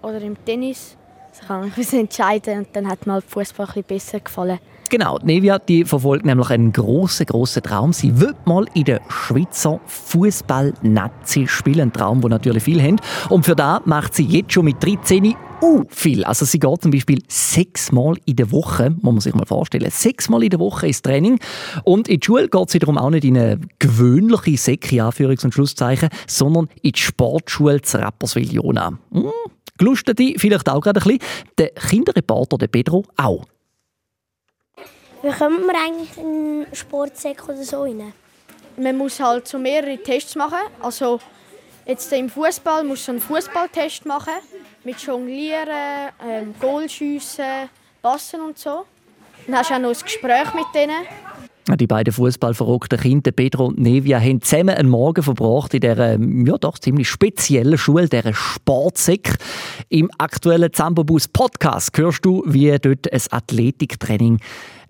oder 0.02 0.20
im 0.20 0.44
Tennis. 0.44 0.98
Ich 1.32 1.48
kann 1.48 1.72
mich 1.78 1.94
entscheiden 1.94 2.58
und 2.58 2.76
dann 2.76 2.90
hat 2.90 3.06
mir 3.06 3.14
halt 3.14 3.26
Fußball 3.26 3.84
besser 3.84 4.20
gefallen. 4.20 4.58
Genau, 4.90 5.20
die 5.20 5.26
Nevia 5.28 5.60
die 5.60 5.86
verfolgt 5.86 6.26
nämlich 6.26 6.50
einen 6.50 6.72
grossen, 6.74 7.28
grossen 7.28 7.62
Traum. 7.62 7.94
Sie 7.94 8.20
will 8.20 8.34
mal 8.46 8.66
in 8.74 8.86
der 8.86 9.02
Schweizer 9.08 9.80
Fußball-Nazi 9.86 11.46
spielen. 11.48 11.82
Ein 11.82 11.94
Traum, 11.94 12.22
den 12.22 12.32
natürlich 12.32 12.64
viele 12.64 12.82
haben. 12.82 12.96
Und 13.30 13.46
für 13.46 13.56
das 13.56 13.82
macht 13.86 14.16
sie 14.16 14.24
jetzt 14.24 14.52
schon 14.52 14.66
mit 14.66 14.84
13 14.84 15.36
uh, 15.62 15.84
viel. 15.90 16.24
Also 16.24 16.44
sie 16.44 16.58
geht 16.58 16.82
zum 16.82 16.90
Beispiel 16.90 17.22
sechsmal 17.28 18.16
in 18.26 18.38
der 18.38 18.52
Woche, 18.52 18.90
muss 18.90 19.14
man 19.14 19.20
sich 19.20 19.36
mal 19.36 19.46
vorstellen, 19.46 19.92
sechsmal 19.92 20.42
in 20.42 20.50
der 20.50 20.60
Woche 20.60 20.88
ins 20.88 21.04
Training. 21.04 21.40
Und 21.84 22.08
in 22.08 22.20
die 22.20 22.26
Schule 22.26 22.50
geht 22.50 22.70
sie 22.72 22.80
darum 22.80 22.98
auch 22.98 23.12
nicht 23.12 23.26
in 23.26 23.38
eine 23.38 23.60
gewöhnliche 23.78 24.58
Säcke, 24.58 25.04
Anführungs- 25.04 25.46
und 25.46 25.54
Schlusszeichen, 25.54 26.10
sondern 26.26 26.68
in 26.82 26.94
die 26.94 27.00
Sportschule 27.00 27.80
zu 27.84 28.00
Rapperswil-Jona. 28.00 28.98
Hm, 29.12 29.32
gelustete 29.78 30.34
vielleicht 30.38 30.68
auch 30.68 30.82
gerade 30.82 31.00
ein 31.00 31.04
bisschen. 31.04 31.20
Der 31.60 31.70
Kinderreporter, 31.70 32.58
der 32.58 32.68
Pedro, 32.68 33.06
auch. 33.18 33.46
Wie 35.22 35.32
kommt 35.32 35.68
man 35.68 35.76
eigentlich 35.76 36.18
in 36.18 36.26
einen 36.26 36.68
Sportsack 36.72 37.44
oder 37.50 37.62
so 37.64 37.82
rein? 37.84 38.14
Man 38.78 38.98
muss 38.98 39.20
halt 39.20 39.48
so 39.48 39.60
mehrere 39.60 39.98
Tests 39.98 40.36
machen. 40.36 40.60
Also 40.82 41.20
jetzt 41.86 42.12
im 42.14 42.30
Fußball 42.30 42.86
musst 42.86 43.08
du 43.08 43.12
einen 43.12 43.22
Fußballtest 43.22 44.06
machen 44.06 44.36
mit 44.86 44.98
Jonglieren, 45.02 46.14
ähm, 46.26 46.56
Goalschiessen, 46.62 47.70
Passen 48.02 48.40
und 48.40 48.58
so. 48.58 48.86
Dann 49.46 49.58
hast 49.58 49.72
du 49.72 49.74
auch 49.74 49.80
noch 49.80 49.90
ein 49.90 50.02
Gespräch 50.02 50.54
mit 50.54 50.68
denen. 50.74 51.06
Die 51.78 51.86
beiden 51.86 52.14
fußballverrückten 52.14 53.00
Kinder, 53.00 53.32
Pedro 53.32 53.68
und 53.68 53.78
Nevia, 53.78 54.20
haben 54.20 54.42
zusammen 54.42 54.70
einen 54.70 54.90
Morgen 54.90 55.22
verbracht 55.22 55.74
in 55.74 55.82
dieser 55.82 56.18
ja, 56.18 56.58
doch 56.58 56.80
ziemlich 56.80 57.10
speziellen 57.10 57.78
Schule, 57.78 58.08
dieser 58.08 58.34
Sportsäck. 58.34 59.36
Im 59.90 60.10
aktuellen 60.18 60.74
Zambobus 60.74 61.28
Podcast 61.28 61.96
hörst 61.98 62.26
du, 62.26 62.42
wie 62.48 62.76
dort 62.80 63.12
ein 63.12 63.22
Athletiktraining 63.30 64.40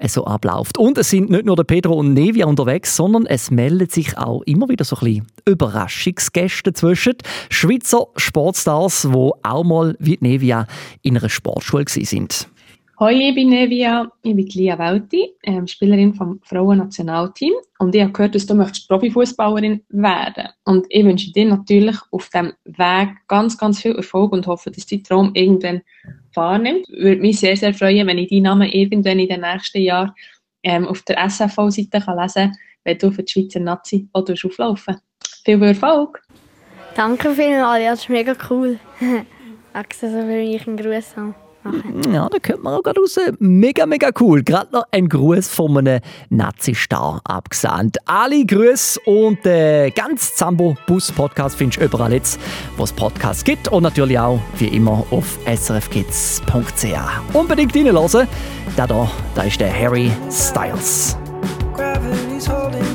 so 0.07 0.25
abläuft. 0.25 0.77
Und 0.77 0.97
es 0.97 1.09
sind 1.09 1.29
nicht 1.29 1.45
nur 1.45 1.55
der 1.55 1.63
Pedro 1.63 1.95
und 1.95 2.13
Nevia 2.13 2.45
unterwegs, 2.45 2.95
sondern 2.95 3.25
es 3.25 3.51
melden 3.51 3.89
sich 3.89 4.17
auch 4.17 4.41
immer 4.43 4.69
wieder 4.69 4.85
so 4.85 4.95
ein 4.97 5.05
bisschen 5.05 5.27
Überraschungsgäste 5.45 6.73
zwischen. 6.73 7.15
Schweizer 7.49 8.07
Sportstars, 8.15 9.01
die 9.01 9.31
auch 9.43 9.63
mal 9.63 9.95
wie 9.99 10.17
Nevia 10.21 10.67
in 11.01 11.17
einer 11.17 11.29
Sportschule 11.29 11.85
sind. 11.87 12.47
Hoi, 12.99 13.13
ich 13.13 13.33
bin 13.33 13.47
Nevia, 13.47 14.11
ich 14.23 14.35
bin 14.35 14.45
Lia 14.45 14.77
Welti, 14.77 15.29
ähm, 15.43 15.65
Spielerin 15.67 16.13
vom 16.13 16.41
Frauennationalteam 16.43 17.53
und 17.77 17.95
ich 17.95 18.01
habe 18.01 18.11
gehört, 18.11 18.35
dass 18.35 18.45
du 18.45 18.55
möchtest 18.55 18.89
Profifußballerin 18.89 19.81
werden. 19.87 20.49
Und 20.65 20.85
ich 20.89 21.05
wünsche 21.05 21.31
dir 21.31 21.45
natürlich 21.45 21.95
auf 22.11 22.29
diesem 22.29 22.51
Weg 22.65 23.15
ganz, 23.29 23.57
ganz 23.57 23.81
viel 23.81 23.95
Erfolg 23.95 24.33
und 24.33 24.47
hoffe, 24.47 24.69
dass 24.69 24.85
dein 24.85 25.01
Traum 25.01 25.31
irgendwann 25.33 25.81
wahrnimmt. 26.35 26.87
Würde 26.89 27.21
mich 27.21 27.39
sehr, 27.39 27.55
sehr 27.55 27.73
freuen, 27.73 28.07
wenn 28.07 28.17
ich 28.17 28.29
deinen 28.29 28.43
Namen 28.43 28.69
irgendwann 28.69 29.19
in 29.19 29.29
den 29.29 29.41
nächsten 29.41 29.81
Jahren 29.81 30.11
ähm, 30.63 30.87
auf 30.87 31.01
der 31.03 31.17
SFV-Seite 31.25 31.97
lesen 31.97 32.33
kann, 32.33 32.57
wenn 32.83 32.97
du 32.97 33.11
für 33.11 33.23
die 33.23 33.31
Schweizer 33.31 33.59
Nazi 33.59 34.07
auch 34.13 34.27
auflaufen 34.29 34.97
Viel 35.45 35.61
Erfolg! 35.63 36.21
Danke 36.95 37.33
vielmals, 37.33 37.83
ja, 37.83 37.91
das 37.91 38.01
ist 38.01 38.09
mega 38.09 38.35
cool. 38.49 38.79
Axel, 39.73 40.11
so 40.11 40.27
will 40.27 40.55
ich 40.55 40.67
einen 40.67 40.77
Gruß 40.77 41.15
haben. 41.63 42.13
Ja, 42.13 42.29
da 42.29 42.39
könnte 42.39 42.61
man 42.61 42.73
auch 42.73 42.83
gerade 42.83 42.99
raus. 42.99 43.19
Mega, 43.39 43.85
mega 43.85 44.09
cool. 44.19 44.43
Gerade 44.43 44.71
noch 44.73 44.83
ein 44.91 45.07
Gruß 45.07 45.47
von 45.47 45.77
einem 45.77 46.01
Nazi-Star 46.29 47.21
abgesandt. 47.23 47.97
Ali 48.05 48.45
Grüß 48.45 48.99
und 49.05 49.45
äh, 49.45 49.91
ganz 49.91 50.35
Zambo 50.35 50.75
Bus 50.87 51.11
Podcast 51.11 51.55
findest 51.57 51.81
du 51.81 51.85
überall 51.85 52.13
jetzt, 52.13 52.39
wo 52.77 52.83
es 52.83 52.93
Podcasts 52.93 53.43
gibt. 53.43 53.67
Und 53.67 53.83
natürlich 53.83 54.19
auch, 54.19 54.39
wie 54.57 54.67
immer, 54.67 55.05
auf 55.11 55.39
srfkids.ch. 55.45 56.43
Unbedingt 57.33 57.75
reinhören. 57.75 58.27
Da, 58.75 58.87
da, 58.87 59.11
da 59.35 59.41
ist 59.43 59.59
der 59.59 59.73
Harry 59.73 60.11
Styles. 60.29 61.17
Gravity's 61.75 62.47
holding 62.47 62.88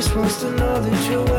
just 0.00 0.14
wants 0.14 0.40
to 0.40 0.50
know 0.52 0.80
that 0.80 1.10
you're 1.10 1.37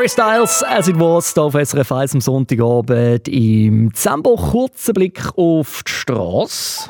Harry 0.00 0.08
Styles, 0.08 0.62
as 0.62 0.88
it 0.88 0.98
was, 0.98 1.34
hier 1.34 1.42
auf 1.42 1.52
SRF 1.52 1.92
1 1.92 2.14
am 2.14 2.20
Sonntagabend 2.22 3.28
im 3.28 3.92
Zambo. 3.92 4.34
Kurzer 4.34 4.94
Blick 4.94 5.20
auf 5.36 5.82
die 5.86 5.92
Straße. 5.92 6.88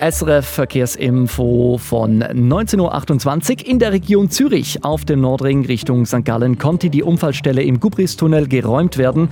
SRF 0.00 0.46
Verkehrsinfo 0.46 1.76
von 1.76 2.22
19.28 2.22 3.50
Uhr. 3.60 3.66
In 3.66 3.78
der 3.78 3.92
Region 3.92 4.30
Zürich 4.30 4.82
auf 4.82 5.04
dem 5.04 5.20
Nordring 5.20 5.66
Richtung 5.66 6.06
St. 6.06 6.24
Gallen 6.24 6.56
konnte 6.56 6.88
die 6.88 7.02
Unfallstelle 7.02 7.62
im 7.62 7.80
Gubristunnel 7.80 8.48
geräumt 8.48 8.96
werden. 8.96 9.28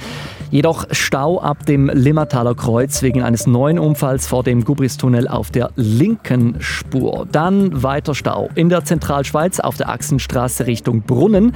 Jedoch 0.51 0.85
Stau 0.91 1.41
ab 1.41 1.65
dem 1.65 1.89
Limmertaler 1.89 2.55
Kreuz 2.55 3.01
wegen 3.01 3.23
eines 3.23 3.47
neuen 3.47 3.79
Unfalls 3.79 4.27
vor 4.27 4.43
dem 4.43 4.63
Gubristunnel 4.63 5.27
auf 5.27 5.51
der 5.51 5.71
linken 5.77 6.57
Spur. 6.61 7.27
Dann 7.33 7.83
weiter 7.83 8.15
Stau 8.15 8.51
in 8.55 8.69
der 8.69 8.85
Zentralschweiz 8.85 9.61
auf 9.61 9.79
der 9.79 9.89
Achsenstraße 9.89 10.67
Richtung 10.67 11.01
Brunnen 11.01 11.55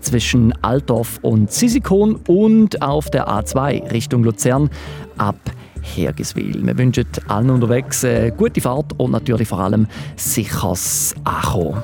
zwischen 0.00 0.54
Altdorf 0.62 1.18
und 1.20 1.52
Sisikon 1.52 2.18
und 2.26 2.80
auf 2.80 3.10
der 3.10 3.28
A2 3.28 3.92
Richtung 3.92 4.24
Luzern 4.24 4.70
ab 5.18 5.36
Hergiswil. 5.84 6.66
Wir 6.66 6.78
wünschen 6.78 7.06
allen 7.28 7.50
unterwegs 7.50 8.04
eine 8.04 8.32
gute 8.32 8.60
Fahrt 8.60 8.98
und 8.98 9.12
natürlich 9.12 9.48
vor 9.48 9.60
allem 9.60 9.86
sicheres 10.16 11.14
Ankommen. 11.24 11.82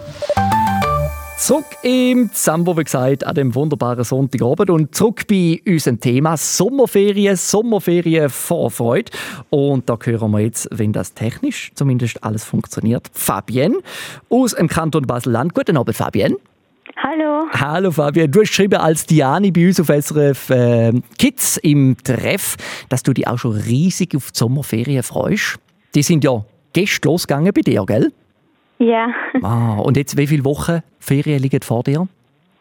Zurück 1.40 1.64
im 1.82 2.30
Zambo, 2.34 2.76
wie 2.76 2.84
gesagt, 2.84 3.24
an 3.24 3.34
dem 3.34 3.54
wunderbaren 3.54 4.04
Sonntagabend 4.04 4.68
und 4.68 4.94
zurück 4.94 5.26
bei 5.26 5.58
unserem 5.66 5.98
Thema 5.98 6.36
Sommerferien, 6.36 7.34
Sommerferien 7.34 8.28
Vorfreude. 8.28 9.10
Und 9.48 9.88
da 9.88 9.96
hören 10.02 10.32
wir 10.32 10.40
jetzt, 10.40 10.68
wenn 10.70 10.92
das 10.92 11.14
technisch 11.14 11.72
zumindest 11.74 12.22
alles 12.22 12.44
funktioniert, 12.44 13.08
Fabienne 13.14 13.78
aus 14.28 14.54
dem 14.54 14.68
Kanton 14.68 15.06
Basel-Land. 15.06 15.54
Guten 15.54 15.78
Abend, 15.78 15.96
Fabienne. 15.96 16.36
Hallo. 16.96 17.46
Hallo 17.52 17.90
Fabian, 17.90 18.30
du 18.30 18.40
hast 18.40 18.48
geschrieben 18.48 18.78
als 18.78 19.06
Diani 19.06 19.50
bei 19.50 19.66
uns 19.66 19.80
auf 19.80 19.88
SRF 19.88 20.50
äh, 20.50 20.92
Kids 21.18 21.56
im 21.58 21.96
Treff, 22.02 22.56
dass 22.88 23.02
du 23.02 23.12
dich 23.12 23.26
auch 23.26 23.38
schon 23.38 23.52
riesig 23.52 24.14
auf 24.16 24.32
die 24.32 24.38
Sommerferien 24.38 25.02
freust. 25.02 25.58
Die 25.94 26.02
sind 26.02 26.24
ja 26.24 26.44
gestern 26.72 27.10
losgegangen 27.12 27.52
bei 27.54 27.62
dir, 27.62 27.84
gell? 27.86 28.12
Ja, 28.78 29.08
Ah, 29.42 29.74
und 29.74 29.96
jetzt, 29.96 30.16
wie 30.16 30.26
viele 30.26 30.44
Wochen 30.44 30.80
Ferien 30.98 31.40
liegen 31.42 31.60
vor 31.62 31.82
dir? 31.82 32.08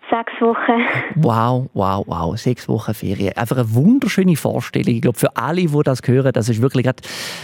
sechs 0.09 0.41
Wochen. 0.41 0.81
Wow, 1.15 1.69
wow, 1.75 2.03
wow, 2.07 2.35
sechs 2.35 2.67
Wochen 2.67 2.95
Ferien. 2.95 3.37
Einfach 3.37 3.57
eine 3.57 3.73
wunderschöne 3.75 4.35
Vorstellung. 4.35 4.95
Ich 4.95 5.01
glaube, 5.01 5.19
für 5.19 5.35
alle, 5.37 5.61
die 5.61 5.83
das 5.83 5.99
hören, 6.03 6.31
das 6.33 6.49
ist 6.49 6.61
wirklich 6.63 6.83
gerade 6.85 7.03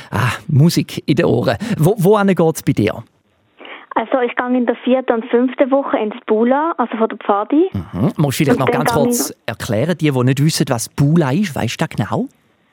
ah, 0.09 0.31
Musik 0.47 1.03
in 1.05 1.15
den 1.15 1.25
Ohren. 1.27 1.57
Wo, 1.77 1.93
wohin 1.97 2.27
geht 2.33 2.55
es 2.55 2.63
bei 2.63 2.73
dir? 2.73 3.03
Also 3.95 4.19
ich 4.19 4.35
gehe 4.35 4.57
in 4.57 4.65
der 4.65 4.75
vierten 4.75 5.13
und 5.13 5.25
fünften 5.27 5.71
Woche 5.71 5.97
ins 5.97 6.15
Bula, 6.25 6.73
also 6.77 6.97
von 6.97 7.07
der 7.07 7.17
Pfadi. 7.17 7.69
Hm? 7.71 8.11
Musst 8.17 8.37
vielleicht 8.37 8.59
Und 8.59 8.65
noch 8.65 8.71
ganz 8.71 8.93
kurz 8.93 9.33
erklären, 9.45 9.97
die, 9.97 10.11
die 10.11 10.23
nicht 10.23 10.43
wissen, 10.43 10.65
was 10.67 10.89
Bula 10.89 11.31
ist, 11.31 11.55
weißt 11.55 11.79
du 11.79 11.85
das 11.85 11.95
genau? 11.95 12.27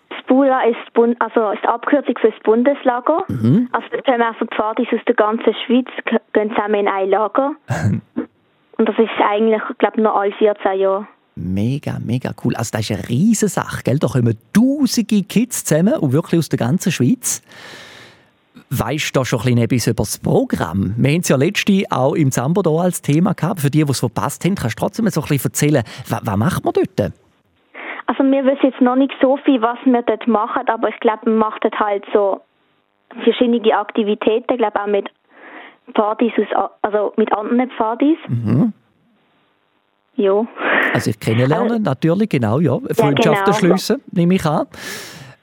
Das 0.09 0.19
Bula 0.27 0.63
ist, 0.63 0.79
also 1.21 1.53
ist 1.53 1.63
die 1.63 1.69
Abkürzung 1.69 2.15
für 2.21 2.31
das 2.31 2.41
Bundeslager. 2.43 3.23
Mhm. 3.29 3.69
Also 3.71 3.87
da 3.93 4.03
kommen 4.03 4.23
also 4.23 4.45
die 4.45 4.57
Pfadis 4.57 4.89
aus 4.93 5.05
der 5.07 5.15
ganzen 5.15 5.55
Schweiz, 5.65 5.87
gehen 6.33 6.51
zusammen 6.51 6.75
in 6.75 6.89
ein 6.89 7.09
Lager. 7.09 7.53
und 8.77 8.89
das 8.89 8.99
ist 8.99 9.11
eigentlich, 9.25 9.63
ich 9.71 9.79
glaube, 9.79 10.03
nur 10.03 10.19
alle 10.19 10.33
14 10.33 10.81
Jahre. 10.81 11.07
Mega, 11.37 11.99
mega 12.05 12.33
cool. 12.45 12.57
Also 12.57 12.73
das 12.73 12.91
ist 12.91 12.91
eine 12.91 13.09
riesige 13.09 13.49
Sache, 13.49 13.83
gell? 13.85 13.99
Da 13.99 14.09
kommen 14.09 14.37
tausende 14.53 15.23
Kids 15.23 15.65
zusammen 15.65 15.95
und 15.95 16.13
wirklich 16.13 16.41
aus 16.41 16.49
der 16.49 16.59
ganzen 16.59 16.91
Schweiz. 16.91 17.43
Weißt 18.75 19.15
du 19.15 19.21
da 19.21 19.25
schon 19.27 19.41
ein 19.41 19.45
bisschen 19.45 19.59
etwas 19.59 19.87
über 19.87 20.03
das 20.03 20.19
Programm? 20.19 20.95
Wir 20.97 21.11
haben 21.11 21.21
es 21.21 21.29
ja 21.29 21.37
letzte 21.37 21.83
auch 21.91 22.15
im 22.15 22.33
Zambo 22.33 22.63
hier 22.65 22.81
als 22.81 23.03
Thema 23.03 23.35
gehabt. 23.35 23.61
Für 23.61 23.69
die, 23.69 23.85
die 23.85 23.91
es 23.91 24.01
verpasst 24.01 24.43
haben, 24.47 24.55
kannst 24.55 24.79
du 24.79 24.81
trotzdem 24.81 25.07
so 25.09 25.21
ein 25.21 25.29
bisschen 25.29 25.51
erzählen, 25.51 25.83
was, 26.09 26.21
was 26.25 26.37
macht 26.39 26.65
man 26.65 26.73
dort? 26.73 27.13
Also 28.07 28.25
wir 28.25 28.45
wissen 28.45 28.71
jetzt 28.71 28.81
noch 28.81 28.97
nicht 28.97 29.13
so 29.21 29.37
viel, 29.45 29.61
was 29.61 29.79
wir 29.85 30.01
dort 30.03 30.27
machen, 30.27 30.63
aber 30.69 30.89
ich 30.89 30.99
glaube, 31.01 31.29
man 31.29 31.37
macht 31.37 31.63
dort 31.65 31.79
halt 31.79 32.05
so 32.15 32.41
verschiedene 33.23 33.77
Aktivitäten, 33.77 34.53
ich 34.53 34.59
glaube 34.59 34.81
auch 34.81 34.87
mit 34.87 35.11
Pfadis, 35.95 36.33
aus, 36.39 36.71
also 36.81 37.13
mit 37.17 37.31
anderen 37.33 37.71
Pfadis. 37.73 38.17
Mhm. 38.27 38.73
Ja. 40.17 40.47
Also 40.95 41.11
kennenlernen, 41.21 41.83
natürlich, 41.83 42.31
genau, 42.31 42.59
ja. 42.59 42.79
Freundschaften 42.93 43.45
genau. 43.45 43.59
schliessen, 43.59 44.01
nehme 44.13 44.35
ich 44.35 44.47
an. 44.47 44.67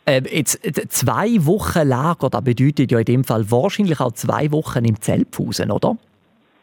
Ähm, 0.10 0.24
jetzt, 0.32 0.66
äh, 0.66 0.88
zwei 0.88 1.46
Wochen 1.46 1.88
Lager, 1.88 2.30
das 2.32 2.44
bedeutet 2.44 2.92
ja 2.92 2.98
in 2.98 3.06
dem 3.06 3.24
Fall 3.24 3.44
wahrscheinlich 3.52 4.00
auch 4.00 4.12
zwei 4.14 4.52
Wochen 4.52 4.84
im 4.84 5.00
Zelt 5.00 5.28
pfusen, 5.30 5.70
oder? 5.70 5.98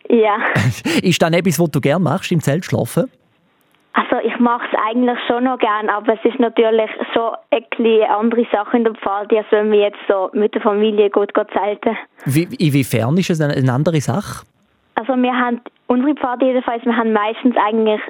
Ja. 0.09 0.37
Ist 1.03 1.23
das 1.23 1.33
etwas, 1.33 1.61
was 1.61 1.71
du 1.71 1.81
gerne 1.81 2.03
machst, 2.03 2.33
im 2.33 2.41
Zelt 2.41 2.65
schlafen? 2.65 3.09
Also 3.93 4.17
ich 4.23 4.39
mache 4.41 4.67
es 4.71 4.79
eigentlich 4.89 5.19
schon 5.29 5.45
noch 5.45 5.59
gern, 5.59 5.89
aber 5.89 6.15
es 6.15 6.21
ist 6.25 6.39
natürlich 6.39 6.91
schon 7.15 7.33
eine 7.51 8.11
andere 8.11 8.47
Sache 8.53 8.77
in 8.77 8.85
der 8.85 8.93
Pfadi, 8.95 9.39
als 9.39 9.47
wenn 9.51 9.73
wir 9.73 9.81
jetzt 9.81 9.99
so 10.07 10.29
mit 10.35 10.55
der 10.55 10.61
Familie 10.61 11.09
gut 11.09 11.33
zelten. 11.35 11.97
Wie, 12.27 12.47
inwiefern 12.59 13.17
ist 13.17 13.31
es 13.31 13.41
eine, 13.41 13.73
andere 13.73 14.01
Sache? 14.03 14.45
Also 14.97 15.15
wir 15.15 15.33
haben, 15.33 15.63
unsere 15.87 16.15
Pfadi 16.15 16.47
jedenfalls, 16.47 16.85
wir 16.85 16.95
haben 16.95 17.13
meistens 17.13 17.57
eigentlich 17.57 18.01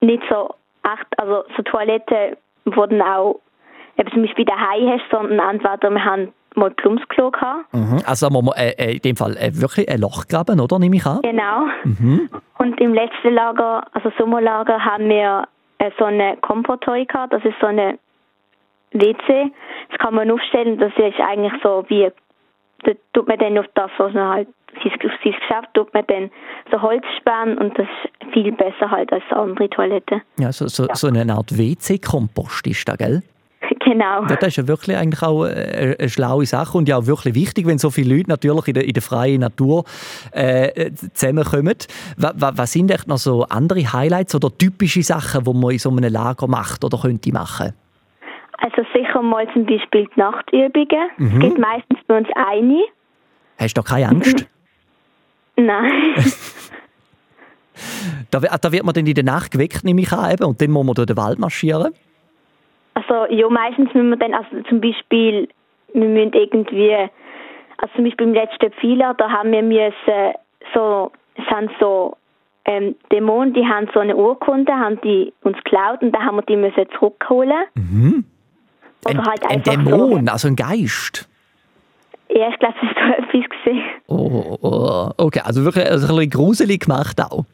nicht 0.00 0.24
so 0.28 0.54
echt, 0.82 1.06
also 1.18 1.44
so 1.56 1.62
Toiletten 1.62 2.36
wurden 2.64 3.00
auch 3.00 3.38
eben 3.98 4.10
zum 4.12 4.22
Beispiel 4.22 4.44
daheim 4.44 4.88
hast, 4.88 5.10
sondern 5.10 5.38
entweder 5.38 5.90
wir 5.90 6.04
haben 6.04 6.32
mal 6.54 6.70
Plumpsklo 6.70 7.30
gehabt. 7.30 7.72
Mhm. 7.72 8.02
Also 8.06 8.30
muss 8.30 8.44
man 8.44 8.54
äh, 8.56 8.70
äh, 8.70 8.94
in 8.96 9.02
dem 9.02 9.16
Fall 9.16 9.36
äh, 9.36 9.50
wirklich 9.52 9.88
ein 9.88 10.00
Loch 10.00 10.26
graben, 10.28 10.60
oder? 10.60 10.78
Nehme 10.78 10.96
ich 10.96 11.06
an. 11.06 11.20
Genau. 11.22 11.66
Mhm. 11.84 12.28
Und 12.58 12.80
im 12.80 12.94
letzten 12.94 13.34
Lager, 13.34 13.86
also 13.92 14.10
Sommerlager, 14.18 14.84
haben 14.84 15.08
wir 15.08 15.44
äh, 15.78 15.90
so 15.98 16.04
eine 16.04 16.36
Komfortoi 16.38 17.04
gehabt. 17.04 17.32
Das 17.32 17.44
ist 17.44 17.54
so 17.60 17.66
eine 17.66 17.98
WC. 18.92 19.52
Das 19.90 19.98
kann 19.98 20.14
man 20.14 20.30
aufstellen. 20.30 20.78
Das 20.78 20.92
ist 20.96 21.20
eigentlich 21.20 21.52
so 21.62 21.84
wie, 21.88 22.10
da 22.84 22.92
tut 23.12 23.28
man 23.28 23.38
dann 23.38 23.58
auf 23.58 23.66
das, 23.74 23.90
was 23.98 24.12
man 24.12 24.28
halt, 24.28 24.48
sein, 24.82 24.92
auf 24.92 25.12
sein 25.22 25.32
Geschäft 25.32 25.74
tut 25.74 25.92
man 25.94 26.04
dann 26.06 26.30
so 26.70 26.80
Holzspäne 26.82 27.56
und 27.58 27.78
das 27.78 27.86
ist 27.86 28.32
viel 28.32 28.52
besser 28.52 28.90
halt 28.90 29.12
als 29.12 29.24
andere 29.30 29.68
Toilette. 29.70 30.22
Ja, 30.38 30.52
so, 30.52 30.68
so, 30.68 30.86
so 30.92 31.08
eine 31.08 31.32
Art 31.32 31.56
WC-Kompost 31.56 32.66
ist 32.66 32.88
da, 32.88 32.96
gell? 32.96 33.22
Genau. 33.90 34.22
Ja, 34.28 34.36
das 34.36 34.48
ist 34.48 34.56
ja 34.56 34.68
wirklich 34.68 34.96
eigentlich 34.96 35.22
auch 35.22 35.44
äh, 35.46 35.96
eine 35.98 36.08
schlaue 36.10 36.44
Sache 36.44 36.76
und 36.76 36.88
ja 36.88 36.98
auch 36.98 37.06
wirklich 37.06 37.34
wichtig, 37.34 37.66
wenn 37.66 37.78
so 37.78 37.90
viele 37.90 38.16
Leute 38.16 38.28
natürlich 38.28 38.68
in 38.68 38.74
der, 38.74 38.84
in 38.84 38.92
der 38.92 39.02
freien 39.02 39.40
Natur 39.40 39.84
äh, 40.32 40.90
zusammenkommen. 41.14 41.74
Was, 42.18 42.34
was 42.38 42.72
sind 42.72 42.90
echt 42.90 43.06
noch 43.08 43.16
so 43.18 43.44
andere 43.44 43.90
Highlights 43.92 44.34
oder 44.34 44.50
typische 44.56 45.02
Sachen, 45.02 45.42
die 45.44 45.52
man 45.54 45.70
in 45.70 45.78
so 45.78 45.90
einem 45.90 46.12
Lager 46.12 46.46
macht 46.48 46.84
oder 46.84 46.98
könnte 46.98 47.32
machen? 47.32 47.72
Also 48.58 48.82
sicher 48.92 49.22
mal 49.22 49.46
zum 49.54 49.64
Beispiel 49.64 50.06
die 50.14 50.20
Nachtübungen. 50.20 51.08
Mhm. 51.16 51.32
Es 51.34 51.40
gibt 51.40 51.58
meistens 51.58 51.98
bei 52.08 52.18
uns 52.18 52.28
eine. 52.34 52.80
Hast 53.58 53.76
du 53.76 53.80
da 53.80 53.88
keine 53.88 54.08
Angst? 54.08 54.46
Nein. 55.56 56.14
Da, 58.30 58.42
wi- 58.42 58.48
da 58.60 58.72
wird 58.72 58.82
man 58.84 58.92
dann 58.92 59.06
in 59.06 59.14
der 59.14 59.22
Nacht 59.24 59.52
geweckt, 59.52 59.84
nehme 59.84 60.00
ich 60.00 60.12
an, 60.12 60.32
eben, 60.32 60.44
und 60.44 60.60
dann 60.60 60.70
muss 60.72 60.84
man 60.84 60.94
durch 60.96 61.06
den 61.06 61.16
Wald 61.16 61.38
marschieren. 61.38 61.92
Also 62.98 63.32
ja, 63.32 63.48
meistens 63.48 63.94
müssen 63.94 64.10
wir 64.10 64.16
dann, 64.16 64.34
also 64.34 64.60
zum 64.68 64.80
Beispiel, 64.80 65.48
wir 65.92 66.08
müssen 66.08 66.32
irgendwie, 66.32 66.94
also 67.76 67.94
zum 67.94 68.04
Beispiel 68.04 68.26
im 68.26 68.34
letzten 68.34 68.72
Pfeiler, 68.72 69.14
da 69.14 69.30
haben 69.30 69.52
wir 69.52 69.62
müssen 69.62 70.34
so, 70.74 71.12
es 71.36 71.44
haben 71.46 71.70
so 71.78 72.16
ähm, 72.64 72.96
Dämonen, 73.12 73.54
die 73.54 73.64
haben 73.64 73.88
so 73.94 74.00
eine 74.00 74.16
Urkunde, 74.16 74.72
haben 74.72 75.00
die 75.02 75.32
uns 75.42 75.56
geklaut 75.58 76.02
und 76.02 76.12
dann 76.12 76.24
haben 76.24 76.38
wir 76.38 76.42
die 76.42 76.56
müssen 76.56 76.86
zurückholen. 76.98 77.64
Mhm. 77.74 78.24
Oder 79.08 79.22
halt 79.22 79.48
Ein 79.48 79.62
Dämon, 79.62 80.28
also 80.28 80.48
ein 80.48 80.56
Geist. 80.56 81.28
So, 82.28 82.36
ja, 82.36 82.48
ich 82.48 82.58
glaube, 82.58 82.74
das 82.82 82.90
ist 82.90 83.32
so 83.32 83.38
etwas 83.38 83.58
gesehen. 83.64 83.84
Oh, 84.08 84.58
oh, 84.60 85.10
okay, 85.18 85.40
also 85.44 85.64
wirklich 85.64 85.88
also 85.88 86.08
ein 86.08 86.16
bisschen 86.16 86.30
gruselig 86.30 86.80
gemacht 86.80 87.20
auch. 87.20 87.44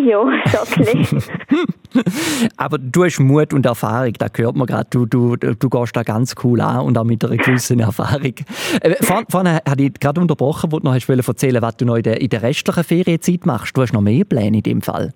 Ein 0.00 0.84
bisschen. 0.84 1.22
Aber 2.56 2.78
du 2.78 3.04
hast 3.04 3.18
Mut 3.18 3.52
und 3.52 3.66
Erfahrung, 3.66 4.12
da 4.14 4.26
hört 4.34 4.56
man 4.56 4.66
gerade, 4.66 4.86
du, 4.90 5.06
du, 5.06 5.36
du 5.36 5.68
gehst 5.68 5.96
da 5.96 6.02
ganz 6.02 6.34
cool 6.44 6.60
an 6.60 6.86
und 6.86 6.98
auch 6.98 7.04
mit 7.04 7.24
einer 7.24 7.36
gewissen 7.36 7.80
Erfahrung. 7.80 8.34
Äh, 8.80 8.94
vor, 9.02 9.22
vorhin 9.28 9.54
hatte 9.56 9.82
ich 9.82 9.94
gerade 9.94 10.20
unterbrochen, 10.20 10.72
wo 10.72 10.78
du 10.78 10.86
noch 10.86 10.94
hast 10.94 11.08
erzählen 11.08 11.62
was 11.62 11.76
du 11.76 11.84
noch 11.84 11.96
in 11.96 12.02
der, 12.02 12.20
in 12.20 12.28
der 12.28 12.42
restlichen 12.42 12.84
Ferienzeit 12.84 13.46
machst. 13.46 13.76
Du 13.76 13.82
hast 13.82 13.92
noch 13.92 14.00
mehr 14.00 14.24
Pläne 14.24 14.58
in 14.58 14.62
dem 14.62 14.82
Fall. 14.82 15.12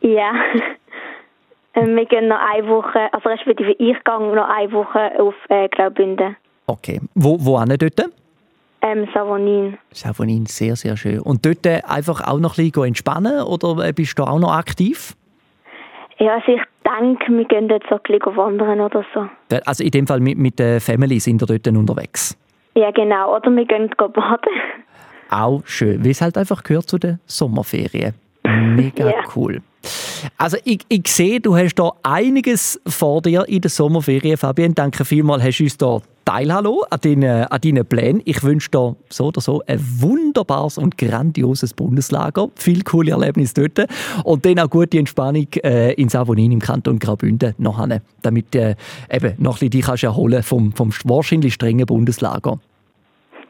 ja. 0.00 0.32
Ähm, 1.76 1.96
wir 1.96 2.06
gehen 2.06 2.28
noch 2.28 2.38
eine 2.38 2.68
Woche, 2.68 3.12
also 3.12 3.28
respektive 3.28 3.72
ich 3.72 3.78
gehe 3.78 4.34
noch 4.34 4.48
eine 4.48 4.70
Woche 4.70 5.10
auf 5.18 5.34
äh, 5.48 5.68
Graubünden. 5.68 6.36
Okay. 6.68 7.00
Wo, 7.16 7.36
wo 7.40 7.58
dort? 7.64 8.12
Ähm, 8.84 9.08
Savonin. 9.14 9.78
Savonin, 9.92 10.44
sehr, 10.46 10.76
sehr 10.76 10.96
schön. 10.96 11.20
Und 11.20 11.46
dort 11.46 11.64
äh, 11.64 11.80
einfach 11.86 12.20
auch 12.20 12.38
noch 12.38 12.58
ein 12.58 12.70
bisschen 12.70 12.84
entspannen 12.84 13.42
oder 13.42 13.82
äh, 13.86 13.92
bist 13.92 14.18
du 14.18 14.24
auch 14.24 14.38
noch 14.38 14.52
aktiv? 14.52 15.14
Ja, 16.18 16.34
also 16.34 16.52
ich 16.52 16.62
denke, 16.84 17.32
wir 17.32 17.44
gehen 17.46 17.68
dort 17.68 17.82
so 17.88 17.96
ein 17.96 18.00
bisschen 18.06 18.36
wandern 18.36 18.80
oder 18.80 19.04
so. 19.14 19.26
Also 19.64 19.82
in 19.82 19.90
dem 19.90 20.06
Fall 20.06 20.20
mit, 20.20 20.38
mit 20.38 20.58
der 20.58 20.80
Family 20.80 21.18
sind 21.18 21.42
ihr 21.42 21.46
dort 21.46 21.66
unterwegs. 21.66 22.36
Ja, 22.74 22.90
genau. 22.90 23.36
Oder 23.36 23.50
wir 23.50 23.64
gehen 23.64 23.90
baden. 23.96 24.52
Auch 25.30 25.62
schön, 25.64 26.04
wie 26.04 26.10
es 26.10 26.20
halt 26.20 26.36
einfach 26.36 26.62
gehört 26.62 26.88
zu 26.88 26.98
den 26.98 27.18
Sommerferien. 27.26 28.14
Mega 28.54 29.06
Ja. 29.06 29.14
cool. 29.34 29.62
Also 30.38 30.56
ich, 30.64 30.80
ich 30.88 31.06
sehe, 31.08 31.40
du 31.40 31.56
hast 31.56 31.74
da 31.74 31.92
einiges 32.02 32.80
vor 32.86 33.20
dir 33.20 33.46
in 33.48 33.60
der 33.60 33.70
Sommerferien, 33.70 34.36
Fabian. 34.36 34.74
Danke 34.74 35.04
vielmals, 35.04 35.42
hast 35.42 35.58
du 35.58 35.64
uns 35.64 35.76
da 35.76 36.00
teilhaben 36.24 36.78
an 36.88 36.98
deinen, 37.02 37.44
an 37.44 37.60
deinen 37.60 37.84
Plänen. 37.84 38.22
Ich 38.24 38.42
wünsche 38.42 38.70
dir 38.70 38.96
so 39.10 39.26
oder 39.26 39.40
so 39.40 39.62
ein 39.66 39.78
wunderbares 40.00 40.78
und 40.78 40.96
grandioses 40.96 41.74
Bundeslager. 41.74 42.48
Viel 42.56 42.82
coole 42.82 43.10
Erlebnisse 43.10 43.68
dort. 43.68 43.88
Und 44.24 44.46
dann 44.46 44.58
auch 44.58 44.70
gute 44.70 44.98
Entspannung 44.98 45.48
äh, 45.62 45.92
in 45.94 46.08
Savonin 46.08 46.52
im 46.52 46.60
Kanton 46.60 46.98
Graubünden 46.98 47.54
nachher, 47.58 48.00
damit 48.22 48.54
äh, 48.54 48.76
eben 49.10 49.34
noch 49.38 49.56
ein 49.56 49.58
bisschen 49.58 49.70
dich 49.70 49.84
kannst 49.84 50.04
erholen 50.04 50.42
vom, 50.42 50.72
vom 50.72 50.90
wahrscheinlich 51.04 51.54
strengen 51.54 51.84
Bundeslager. 51.84 52.58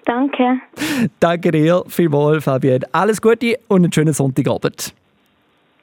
Danke. 0.04 0.60
Danke 1.18 1.50
dir 1.50 1.82
vielmals, 1.88 2.44
Fabian. 2.44 2.80
Alles 2.92 3.20
Gute 3.20 3.58
und 3.68 3.84
einen 3.84 3.92
schönen 3.92 4.12
Sonntagabend. 4.12 4.94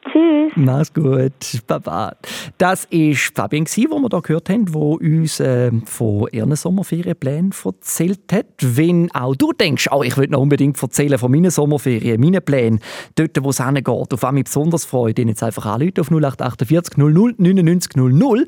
Tschüss. 0.10 0.52
Mach's 0.56 0.94
gut, 0.94 1.62
Baba. 1.68 2.14
Das 2.58 2.88
war 2.92 3.14
Fabian, 3.14 3.88
den 3.92 4.02
wir 4.02 4.10
hier 4.10 4.22
gehört 4.22 4.50
haben, 4.50 4.66
der 4.66 4.76
uns 4.76 5.40
äh, 5.40 5.72
von 5.86 6.28
ihren 6.32 6.56
Sommerferienplänen 6.56 7.54
erzählt 7.64 8.34
hat. 8.34 8.48
Wenn 8.60 9.12
auch 9.12 9.36
du 9.36 9.54
denkst, 9.54 9.90
oh, 9.92 10.02
ich 10.02 10.18
will 10.18 10.28
noch 10.28 10.40
unbedingt 10.40 10.82
erzählen 10.82 11.20
von 11.20 11.32
meinen 11.32 11.52
Sommerferien, 11.52 12.20
meinen 12.20 12.42
Plänen, 12.42 12.80
dort, 13.16 13.44
wo 13.44 13.52
es 13.52 13.64
hingeht, 13.64 13.88
auf 13.88 14.08
was 14.10 14.32
mich 14.32 14.46
besonders 14.46 14.86
freut, 14.86 15.20
dann 15.20 15.28
jetzt 15.28 15.44
einfach 15.44 15.66
anrufen 15.68 16.00
auf 16.00 16.10
0848 16.10 16.98
00 16.98 17.36
99 17.38 17.96
00 17.96 18.46